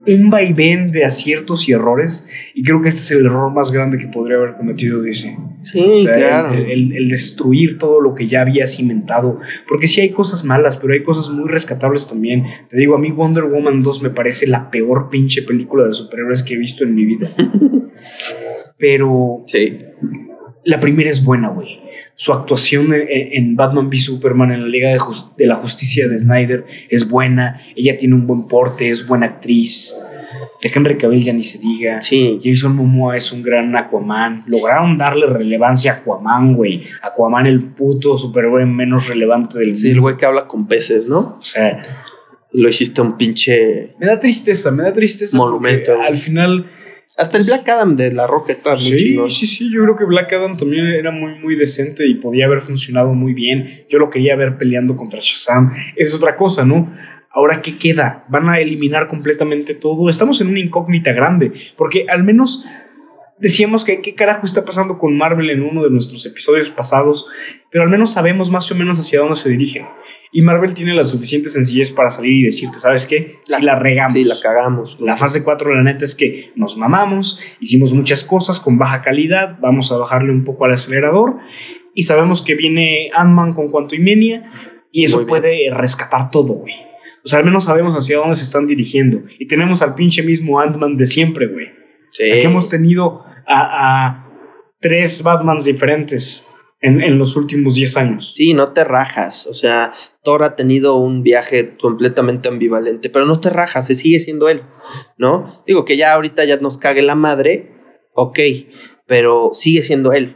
[0.07, 2.27] un vaivén de aciertos y errores.
[2.53, 5.37] Y creo que este es el error más grande que podría haber cometido DC.
[5.63, 6.53] Sí, claro.
[6.57, 9.39] El, destruir todo lo que ya había cimentado.
[9.67, 12.45] Porque sí hay cosas malas, pero hay cosas muy rescatables también.
[12.69, 16.43] Te digo, a mí Wonder Woman 2 me parece la peor pinche película de superhéroes
[16.43, 17.29] que he visto en mi vida.
[18.77, 19.43] pero.
[19.47, 19.79] Sí.
[20.63, 21.86] La primera es buena, güey
[22.19, 27.07] su actuación en, Batman v Superman en la Liga de, la Justicia de Snyder es
[27.07, 29.95] buena, ella tiene un buen porte, es buena actriz.
[30.59, 32.01] De Henry Cavill ya ni se diga.
[32.01, 32.39] Sí.
[32.43, 34.45] Jason Momoa es un gran Aquaman.
[34.47, 36.85] Lograron darle relevancia a Aquaman, güey.
[37.03, 39.79] Aquaman, el puto superhéroe menos relevante del mundo.
[39.79, 41.37] Sí, el güey que habla con peces, ¿no?
[41.39, 41.83] O sea.
[42.53, 43.93] Lo hiciste un pinche.
[43.99, 45.37] Me da tristeza, me da tristeza.
[45.37, 46.01] Monumento.
[46.01, 46.65] Al final
[47.17, 50.05] hasta el Black Adam de La Roca está muy sí, Sí, sí, yo creo que
[50.05, 53.85] Black Adam también era muy, muy decente y podía haber funcionado muy bien.
[53.89, 55.73] Yo lo quería ver peleando contra Shazam.
[55.95, 56.93] es otra cosa, ¿no?
[57.31, 58.25] Ahora, ¿qué queda?
[58.29, 60.09] ¿Van a eliminar completamente todo?
[60.09, 62.65] Estamos en una incógnita grande, porque al menos
[63.39, 67.25] decíamos que qué carajo está pasando con Marvel en uno de nuestros episodios pasados,
[67.71, 69.85] pero al menos sabemos más o menos hacia dónde se dirigen.
[70.37, 73.39] Y Marvel tiene la suficiente sencillez para salir y decirte, ¿sabes qué?
[73.43, 74.13] Si la, regamos.
[74.13, 74.95] Sí, la cagamos.
[74.99, 79.57] La fase 4, la neta, es que nos mamamos, hicimos muchas cosas con baja calidad,
[79.59, 81.37] vamos a bajarle un poco al acelerador
[81.95, 84.43] y sabemos que viene Ant-Man con Quantumania
[84.91, 86.75] y eso puede rescatar todo, güey.
[87.25, 89.23] O sea, al menos sabemos hacia dónde se están dirigiendo.
[89.39, 91.65] Y tenemos al pinche mismo Ant-Man de siempre, güey.
[92.11, 92.29] Sí.
[92.29, 94.29] Aquí hemos tenido a, a
[94.79, 96.47] tres Batmans diferentes
[96.81, 98.33] en, los últimos 10 años.
[98.35, 99.47] Sí, no te rajas.
[99.47, 104.19] O sea, Thor ha tenido un viaje completamente ambivalente, pero no te rajas, se sigue
[104.19, 104.63] siendo él,
[105.17, 105.63] ¿no?
[105.65, 107.71] Digo que ya ahorita ya nos cague la madre,
[108.13, 108.39] ok,
[109.07, 110.35] pero sigue siendo él.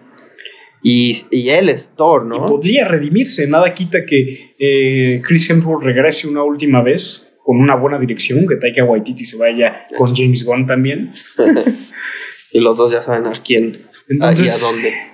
[0.83, 2.37] Y, él es Thor, ¿no?
[2.37, 7.75] Y podría redimirse, nada quita que eh, Chris Hemsworth regrese una última vez con una
[7.75, 11.13] buena dirección, que Taika Waititi se vaya con James Gunn también.
[12.51, 15.10] y los dos ya saben a quién y a dónde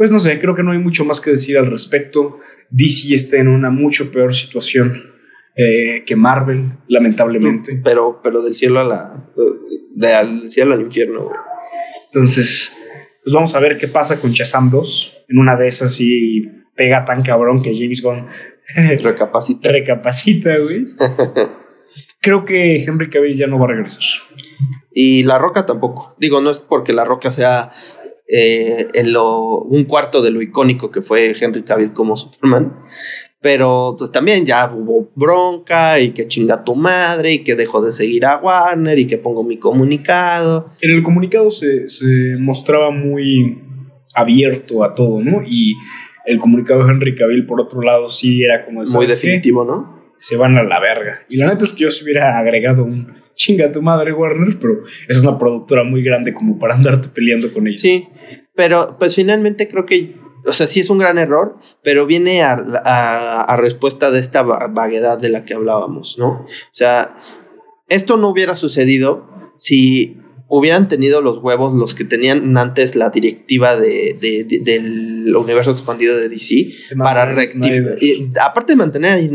[0.00, 2.38] pues no sé, creo que no hay mucho más que decir al respecto.
[2.70, 5.12] DC está en una mucho peor situación
[5.54, 7.78] eh, que Marvel, lamentablemente.
[7.84, 9.30] Pero, pero del cielo a la.
[9.94, 11.30] del cielo al infierno,
[12.06, 12.74] Entonces,
[13.22, 15.24] pues vamos a ver qué pasa con Shazam 2.
[15.28, 18.26] En una de esas y pega tan cabrón que James Gunn
[19.02, 19.70] recapacita.
[19.70, 20.86] recapacita, güey.
[22.22, 24.04] Creo que Henry Cavill ya no va a regresar.
[24.94, 26.16] Y La Roca tampoco.
[26.18, 27.72] Digo, no es porque La Roca sea
[28.32, 32.76] eh, en lo, un cuarto de lo icónico que fue Henry Cavill como Superman.
[33.42, 37.90] Pero pues también ya hubo bronca y que chinga tu madre y que dejo de
[37.90, 40.66] seguir a Warner y que pongo mi comunicado.
[40.82, 43.58] En el comunicado se, se mostraba muy
[44.14, 45.42] abierto a todo, ¿no?
[45.44, 45.74] Y
[46.26, 48.82] el comunicado de Henry Cavill, por otro lado, sí era como...
[48.84, 50.00] Muy definitivo, ¿no?
[50.18, 51.20] Se van a la verga.
[51.30, 54.84] Y la neta es que yo se hubiera agregado un chinga tu madre Warner, pero
[55.08, 57.80] es una productora muy grande como para andarte peleando con ellos.
[57.80, 58.08] Sí,
[58.54, 62.52] pero pues finalmente creo que o sea, sí es un gran error, pero viene a,
[62.84, 66.28] a- a respuesta de esta va- vaguedad de la que hablábamos, ¿no?
[66.30, 67.14] O sea,
[67.88, 69.28] esto no hubiera sucedido
[69.58, 70.16] si
[70.52, 75.70] hubieran tenido los huevos los que tenían antes la directiva de, de- de- del universo
[75.70, 77.98] expandido de DC para rectificar.
[78.42, 79.30] Aparte de mantener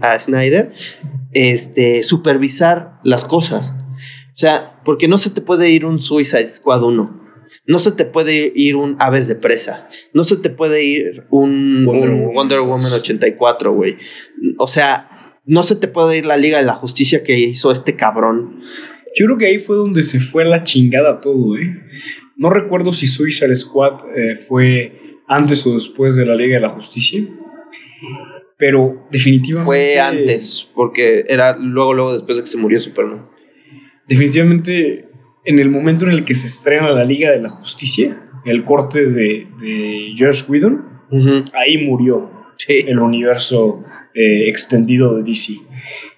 [0.00, 0.72] a Snyder,
[1.32, 3.74] este, supervisar las cosas.
[4.34, 7.18] O sea, porque no se te puede ir un Suicide Squad 1.
[7.66, 9.88] No se te puede ir un Aves de Presa.
[10.14, 13.00] No se te puede ir un Wonder un Woman, Wonder Woman entonces.
[13.00, 13.96] 84, güey.
[14.58, 17.96] O sea, no se te puede ir la Liga de la Justicia que hizo este
[17.96, 18.60] cabrón.
[19.16, 21.76] Yo creo que ahí fue donde se fue la chingada todo, ¿eh?
[22.36, 24.92] No recuerdo si Suicide Squad eh, fue
[25.26, 27.22] antes o después de la Liga de la Justicia.
[28.56, 29.64] Pero definitivamente.
[29.64, 33.26] Fue antes, porque era luego, luego después de que se murió Superman.
[34.08, 35.08] Definitivamente,
[35.44, 39.04] en el momento en el que se estrena la Liga de la Justicia, el corte
[39.06, 40.84] de, de Josh Whedon,
[41.54, 42.84] ahí murió Sí.
[42.88, 43.84] el universo
[44.14, 45.54] eh, extendido de DC.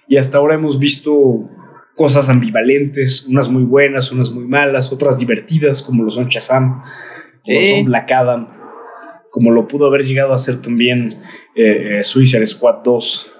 [0.07, 1.47] Y hasta ahora hemos visto
[2.01, 6.81] cosas ambivalentes, unas muy buenas, unas muy malas, otras divertidas, como lo son Shazam,
[7.45, 8.47] como lo son Black Adam,
[9.29, 11.21] como lo pudo haber llegado a ser también
[11.55, 13.31] eh, eh, Suicide Squad 2.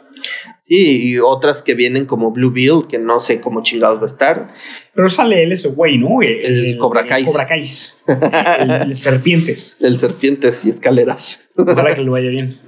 [0.61, 4.07] Sí, y otras que vienen como Blue Bill, que no sé cómo chingados va a
[4.07, 4.53] estar.
[4.93, 6.21] Pero sale él ese güey, ¿no?
[6.21, 7.25] El Cobra Kai.
[7.25, 7.63] Cobra Kai.
[8.59, 9.77] El, el Serpientes.
[9.81, 11.41] El serpientes y escaleras.
[11.57, 12.59] Ojalá que le vaya bien.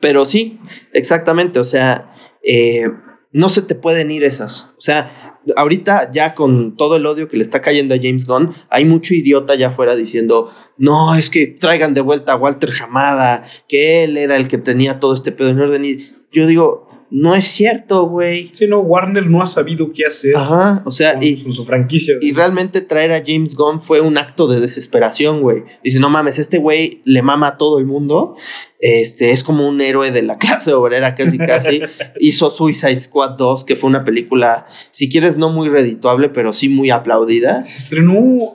[0.00, 0.58] Pero sí,
[0.92, 1.60] exactamente.
[1.60, 2.12] O sea,
[2.42, 2.88] eh,
[3.32, 4.68] no se te pueden ir esas.
[4.76, 8.54] O sea, ahorita ya con todo el odio que le está cayendo a James Gunn,
[8.68, 13.44] hay mucho idiota allá afuera diciendo, no, es que traigan de vuelta a Walter Hamada,
[13.68, 15.84] que él era el que tenía todo este pedo en orden.
[15.84, 15.98] Y
[16.30, 18.50] yo digo, no es cierto, güey.
[18.54, 21.62] Sí, no, Warner no ha sabido qué hacer Ajá, o sea, con, y, con su
[21.66, 22.16] franquicia.
[22.22, 25.64] Y realmente traer a James Gunn fue un acto de desesperación, güey.
[25.84, 28.36] Dice, no mames, este güey le mama a todo el mundo.
[28.78, 31.82] Este es como un héroe de la clase obrera, casi casi.
[32.18, 36.70] Hizo Suicide Squad 2, que fue una película, si quieres, no muy redituable, pero sí
[36.70, 37.62] muy aplaudida.
[37.64, 38.54] Se estrenó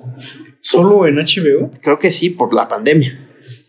[0.61, 1.69] solo en HBO.
[1.79, 3.26] Creo que sí, por la pandemia.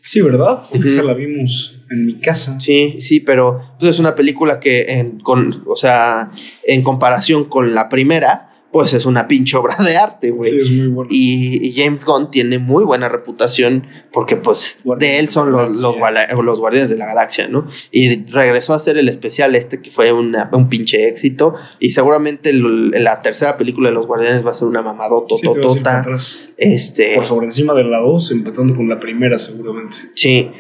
[0.09, 0.63] Sí, ¿verdad?
[0.71, 2.59] Porque esa la vimos en mi casa.
[2.61, 6.31] Sí, sí, pero pues, es una película que, en, con, o sea,
[6.65, 10.51] en comparación con la primera, pues es una pinche obra de arte, güey.
[10.51, 11.09] Sí, es muy bueno.
[11.11, 15.97] Y, y James Gunn tiene muy buena reputación porque pues de él son los, los,
[15.97, 17.67] guardianes de la galaxia, ¿no?
[17.91, 22.51] Y regresó a hacer el especial este que fue una- un pinche éxito y seguramente
[22.51, 26.01] el- la tercera película de los guardianes va a ser una Sí, mamadototota.
[26.01, 26.49] atrás.
[26.59, 29.97] este, Por sobre encima de la 2, empatando con la primera, seguramente.
[30.15, 30.51] sí.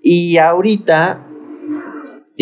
[0.00, 1.26] Y ahorita,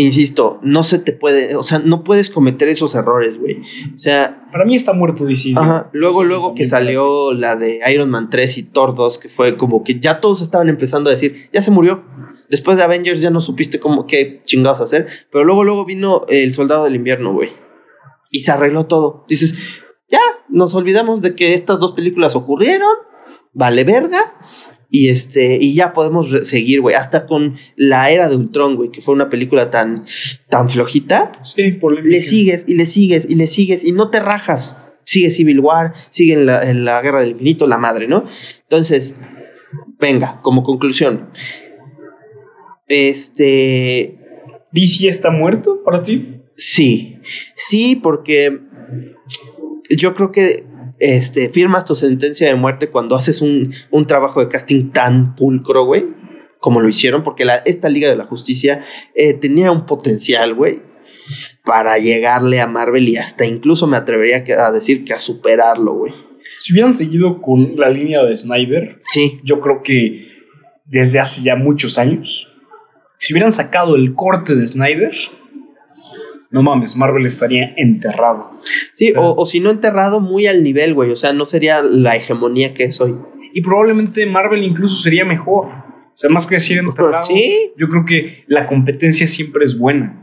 [0.03, 3.62] insisto, no se te puede, o sea, no puedes cometer esos errores, güey.
[3.94, 5.55] O sea, Para mí está muerto DC.
[5.57, 5.88] Ajá.
[5.92, 9.57] Luego, Sí, luego que salió la de Iron Man 3 y Thor 2, que fue
[9.57, 12.05] como que ya todos estaban empezando a decir, ya se murió.
[12.51, 15.09] Después de Avengers ya no supiste cómo qué chingados hacer.
[15.32, 17.51] Pero luego, luego vino el Soldado del Invierno, güey.
[18.30, 19.24] Y se arregló todo.
[19.28, 19.55] Dices,
[20.09, 22.92] ya, nos olvidamos de que estas dos películas ocurrieron.
[23.53, 24.34] Vale verga.
[24.89, 26.95] Y este, y ya podemos seguir, güey.
[26.95, 30.05] Hasta con la era de Ultron, güey, que fue una película tan,
[30.49, 32.09] tan flojita Sí, polémica.
[32.16, 34.76] le sigues y le sigues y le sigues y no te rajas.
[35.05, 38.24] Sigue Civil War, sigue en la, en la Guerra del Infinito, la madre, ¿no?
[38.62, 39.16] Entonces,
[40.01, 41.30] venga, como conclusión.
[42.89, 44.18] Este,
[44.72, 46.32] ¿DC está muerto para ti?
[46.55, 47.18] sí,
[47.55, 48.61] sí, porque
[49.97, 50.64] yo creo que
[50.99, 55.84] este, firmas tu sentencia de muerte cuando haces un, un trabajo de casting tan pulcro,
[55.84, 56.05] güey,
[56.59, 58.84] como lo hicieron, porque la, esta Liga de la Justicia
[59.14, 60.80] eh, tenía un potencial, güey,
[61.64, 66.12] para llegarle a Marvel y hasta incluso me atrevería a decir que a superarlo, güey.
[66.59, 70.28] Si hubieran seguido con la línea de Snyder, Sí, yo creo que
[70.86, 72.49] desde hace ya muchos años,
[73.18, 75.12] si hubieran sacado el corte de Snyder,
[76.51, 78.51] no mames, Marvel estaría enterrado.
[78.94, 81.82] sí, Pero- o, o si no enterrado, muy al nivel, güey, o sea, no sería
[81.82, 83.14] la hegemonía que es hoy.
[83.53, 85.66] Y probablemente Marvel incluso sería mejor.
[85.68, 87.72] O sea, más que decir enterrado, Sí.
[87.76, 90.22] yo creo que la competencia siempre es buena.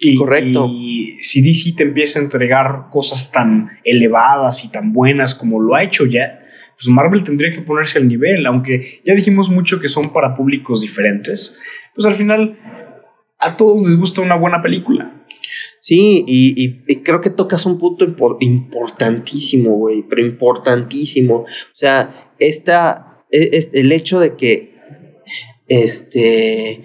[0.00, 0.66] Y, Correcto.
[0.70, 5.74] Y si DC te empieza a entregar cosas tan elevadas y tan buenas como lo
[5.74, 6.40] ha hecho ya,
[6.76, 10.80] pues Marvel tendría que ponerse al nivel, aunque ya dijimos mucho que son para públicos
[10.80, 11.58] diferentes,
[11.96, 12.56] pues al final
[13.40, 15.12] a todos les gusta una buena película.
[15.80, 21.36] Sí, y, y- y creo que tocas un punto impor- importantísimo, güey, pero importantísimo.
[21.42, 24.76] O sea, esta, e- es, el hecho de que,
[25.68, 26.82] este,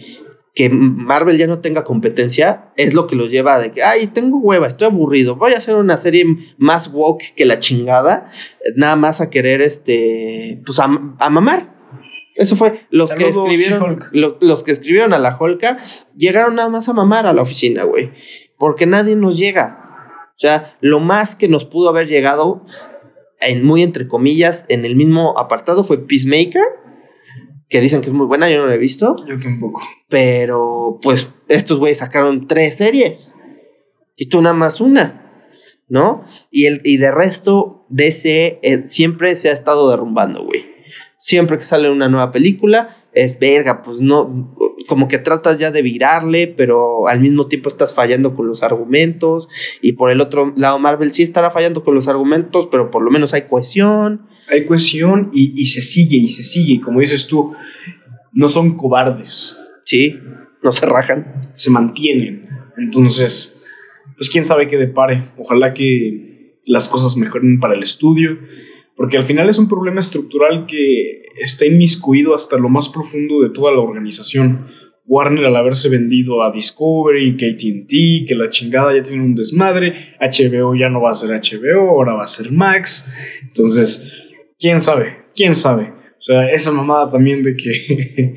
[0.54, 4.38] que Marvel ya no tenga competencia es lo que los lleva de que, ay, tengo
[4.40, 6.26] hueva, estoy aburrido, voy a hacer una serie
[6.58, 8.30] más woke que la chingada,
[8.76, 10.86] nada más a querer, este, pues a,
[11.18, 11.74] a mamar.
[12.36, 12.82] Eso fue.
[12.90, 13.80] Los que escribieron.
[14.12, 15.78] Lo- los que escribieron a la Holca
[16.18, 18.10] llegaron nada más a mamar a la oficina, güey.
[18.64, 19.78] Porque nadie nos llega.
[20.38, 22.66] O sea, lo más que nos pudo haber llegado,
[23.42, 26.64] en muy entre comillas, en el mismo apartado fue Peacemaker.
[27.68, 29.18] Que dicen que es muy buena, yo no la he visto.
[29.28, 29.82] Yo tampoco.
[30.08, 33.34] Pero, pues, estos güeyes sacaron tres series.
[34.16, 35.46] Y tú nada más una.
[35.90, 36.24] ¿No?
[36.50, 40.66] Y, el, y de resto, DC eh, siempre se ha estado derrumbando, güey.
[41.18, 44.56] Siempre que sale una nueva película, es verga, pues no,
[44.88, 49.50] como que tratas ya de virarle, pero al mismo tiempo estás fallando con los argumentos.
[49.82, 53.12] Y por el otro lado, Marvel sí estará fallando con los argumentos, pero por lo
[53.12, 54.28] menos hay cohesión.
[54.50, 56.82] Hay cohesión y, y se sigue y se sigue.
[56.82, 57.54] Como dices tú,
[58.34, 59.58] no son cobardes.
[59.86, 60.18] Sí,
[60.64, 61.54] no se rajan.
[61.56, 62.46] se mantienen.
[62.78, 63.62] Entonces,
[64.18, 65.32] pues quién sabe qué depare.
[65.38, 68.38] Ojalá que las cosas mejoren para el estudio,
[68.96, 73.50] porque al final es un problema estructural que está inmiscuido hasta lo más profundo de
[73.50, 74.68] toda la organización.
[75.06, 80.16] Warner al haberse vendido a Discovery, que AT&T, que la chingada ya tiene un desmadre,
[80.22, 83.12] HBO ya no va a ser HBO, ahora va a ser Max.
[83.42, 84.12] Entonces,
[84.58, 85.92] quién sabe, quién sabe.
[86.20, 88.36] O sea, esa mamada también de que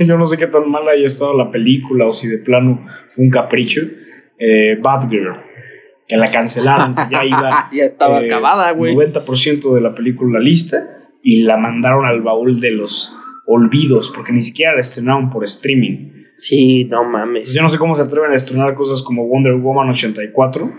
[0.04, 3.24] yo no sé qué tan mal haya estado la película o si de plano fue
[3.24, 3.82] un capricho.
[4.36, 5.36] Eh, Batgirl,
[6.10, 8.94] que la cancelaron, que ya iba ya estaba eh, acabada, güey.
[8.94, 14.42] 90% de la película lista y la mandaron al baúl de los olvidos porque ni
[14.42, 16.10] siquiera la estrenaron por streaming.
[16.36, 17.52] Sí, no Pues mames.
[17.54, 20.70] yo no sé cómo se atreven a estrenar cosas como Wonder Woman 84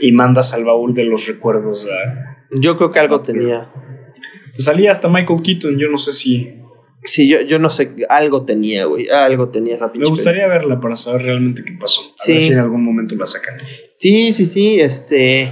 [0.00, 1.86] y mandas al baúl de los recuerdos.
[1.86, 3.68] a- Yo creo que algo tenía.
[4.54, 6.60] Pues salía hasta Michael Keaton, yo no sé si...
[7.06, 9.08] Sí, yo, yo no sé, algo tenía, güey.
[9.10, 12.00] Algo tenía esa pinche Me gustaría verla para saber realmente qué pasó.
[12.02, 12.32] A Sí.
[12.32, 13.58] ver si en algún momento la sacan.
[13.98, 15.50] Sí, sí, sí, este.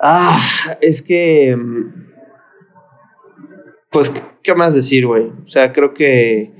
[0.00, 0.40] Ah,
[0.80, 1.54] es que.
[1.56, 2.06] mm,
[3.90, 5.24] Pues, ¿qué más decir, güey?
[5.44, 6.50] O sea, creo que.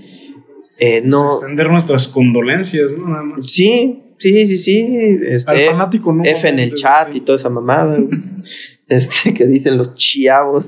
[0.79, 1.33] eh, no.
[1.33, 3.09] Extender nuestras condolencias, ¿no?
[3.09, 3.47] Nada más.
[3.51, 4.87] Sí, sí, sí, sí.
[4.87, 6.23] Al Este, fanático no.
[6.25, 8.09] F en el chat y toda esa mamada, güey.
[8.89, 10.65] Este, que dicen los chiavos.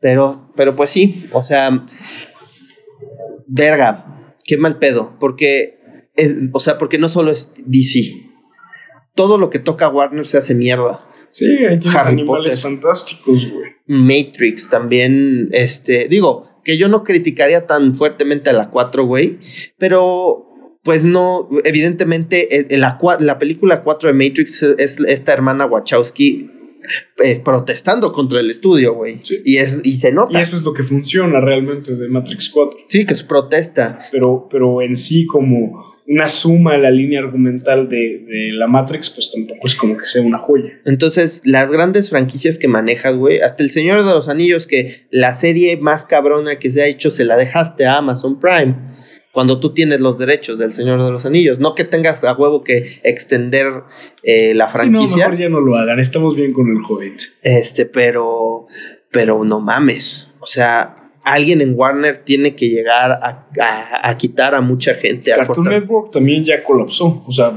[0.00, 1.86] Pero, pero pues sí, o sea,
[3.46, 5.78] verga, qué mal pedo, porque,
[6.16, 8.12] es, o sea, porque no solo es DC,
[9.14, 11.06] todo lo que toca Warner se hace mierda.
[11.30, 11.46] Sí,
[11.94, 12.62] Harry animales Potter.
[12.62, 13.72] fantásticos, güey.
[13.86, 19.38] Matrix también, este, digo, que yo no criticaría tan fuertemente a la 4, güey,
[19.78, 20.51] pero
[20.82, 26.50] pues no, evidentemente la, la película 4 de Matrix es esta hermana Wachowski
[27.22, 29.18] eh, protestando contra el estudio, güey.
[29.22, 29.40] Sí.
[29.44, 30.38] Y, es, y se nota.
[30.38, 32.80] Y eso es lo que funciona realmente de Matrix 4.
[32.88, 34.00] Sí, que es protesta.
[34.10, 39.10] Pero, pero en sí, como una suma a la línea argumental de, de la Matrix,
[39.10, 40.80] pues tampoco es como que sea una joya.
[40.84, 45.38] Entonces, las grandes franquicias que manejas, güey, hasta El Señor de los Anillos, que la
[45.38, 48.91] serie más cabrona que se ha hecho se la dejaste a Amazon Prime.
[49.32, 52.62] Cuando tú tienes los derechos del Señor de los Anillos, no que tengas a huevo
[52.62, 53.66] que extender
[54.22, 55.98] eh, la Sí, no, franquicia, mejor ya no lo hagan.
[55.98, 57.20] Estamos bien con el Hobbit.
[57.42, 58.66] este, pero,
[59.10, 60.28] pero no mames.
[60.40, 65.30] O sea, alguien en Warner tiene que llegar a, a- a quitar a mucha gente.
[65.30, 67.24] Cartoon Network también ya colapsó.
[67.26, 67.52] O sea,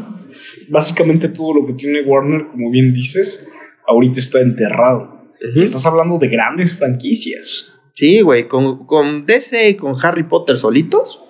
[0.70, 3.50] básicamente todo lo que tiene Warner, como bien dices,
[3.88, 5.14] ahorita está enterrado.
[5.56, 7.70] Estás hablando de grandes franquicias.
[7.94, 11.22] Sí, güey, con, con DC y con Harry Potter solitos,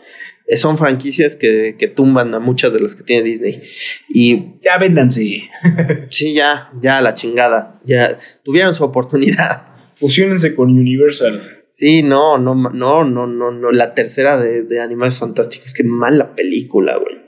[0.58, 3.62] son franquicias que, que tumban a muchas de las que tiene Disney.
[4.10, 5.44] Y Ya véndanse.
[6.10, 9.68] sí, ya, ya la chingada, ya tuvieron su oportunidad.
[10.00, 11.64] Fusionense con Universal.
[11.70, 16.36] Sí, no, no, no, no, no, no, la tercera de, de Animales Fantásticos, qué mala
[16.36, 17.26] película, güey.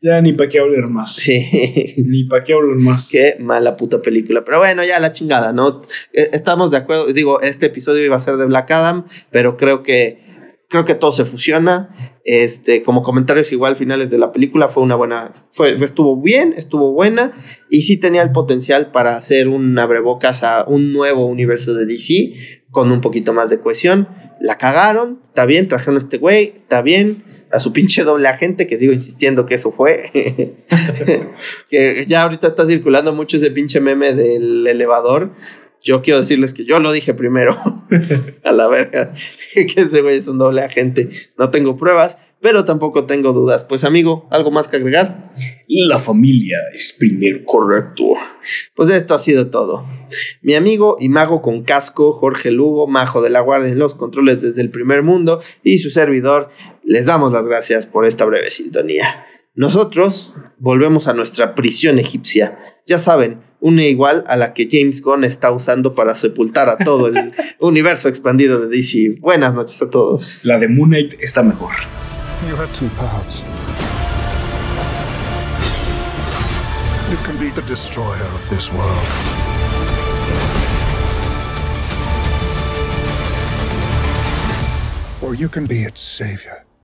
[0.00, 1.14] Ya ni para qué hablar más.
[1.14, 3.08] Sí, Ni para qué hablar más.
[3.10, 4.44] qué mala puta película.
[4.44, 5.80] Pero bueno, ya la chingada, ¿no?
[6.12, 9.82] Eh, Estamos de acuerdo, digo, este episodio iba a ser de Black Adam, pero creo
[9.82, 10.23] que
[10.74, 12.18] creo que todo se fusiona.
[12.24, 16.90] Este, como comentarios igual finales de la película fue una buena, fue, estuvo bien, estuvo
[16.90, 17.30] buena
[17.70, 22.64] y sí tenía el potencial para hacer un abrebocas a un nuevo universo de DC
[22.72, 24.08] con un poquito más de cohesión.
[24.40, 27.22] La cagaron, está bien, trajeron a este güey, está bien,
[27.52, 30.10] a su pinche doble agente, que sigo insistiendo que eso fue.
[31.70, 35.30] que ya ahorita está circulando mucho ese pinche meme del elevador.
[35.84, 37.56] Yo quiero decirles que yo lo dije primero.
[38.44, 39.12] a la verga.
[39.54, 41.10] que ese güey es un doble agente.
[41.36, 43.64] No tengo pruebas, pero tampoco tengo dudas.
[43.64, 45.34] Pues amigo, ¿algo más que agregar?
[45.68, 47.44] La familia es primero.
[47.44, 48.14] Correcto.
[48.74, 49.86] Pues esto ha sido todo.
[50.40, 54.40] Mi amigo y mago con casco, Jorge Lugo, majo de la guardia en los controles
[54.40, 56.48] desde el primer mundo, y su servidor,
[56.82, 59.26] les damos las gracias por esta breve sintonía.
[59.54, 62.58] Nosotros volvemos a nuestra prisión egipcia.
[62.86, 67.08] Ya saben, una igual a la que James Gunn está usando para sepultar a todo
[67.08, 69.20] el universo expandido de DC.
[69.20, 70.44] Buenas noches a todos.
[70.44, 71.72] La de Moon Knight está mejor.
[72.48, 73.42] You have two paths.
[77.10, 79.06] You can be the destroyer of this world.
[85.22, 86.63] Or you can be its savior.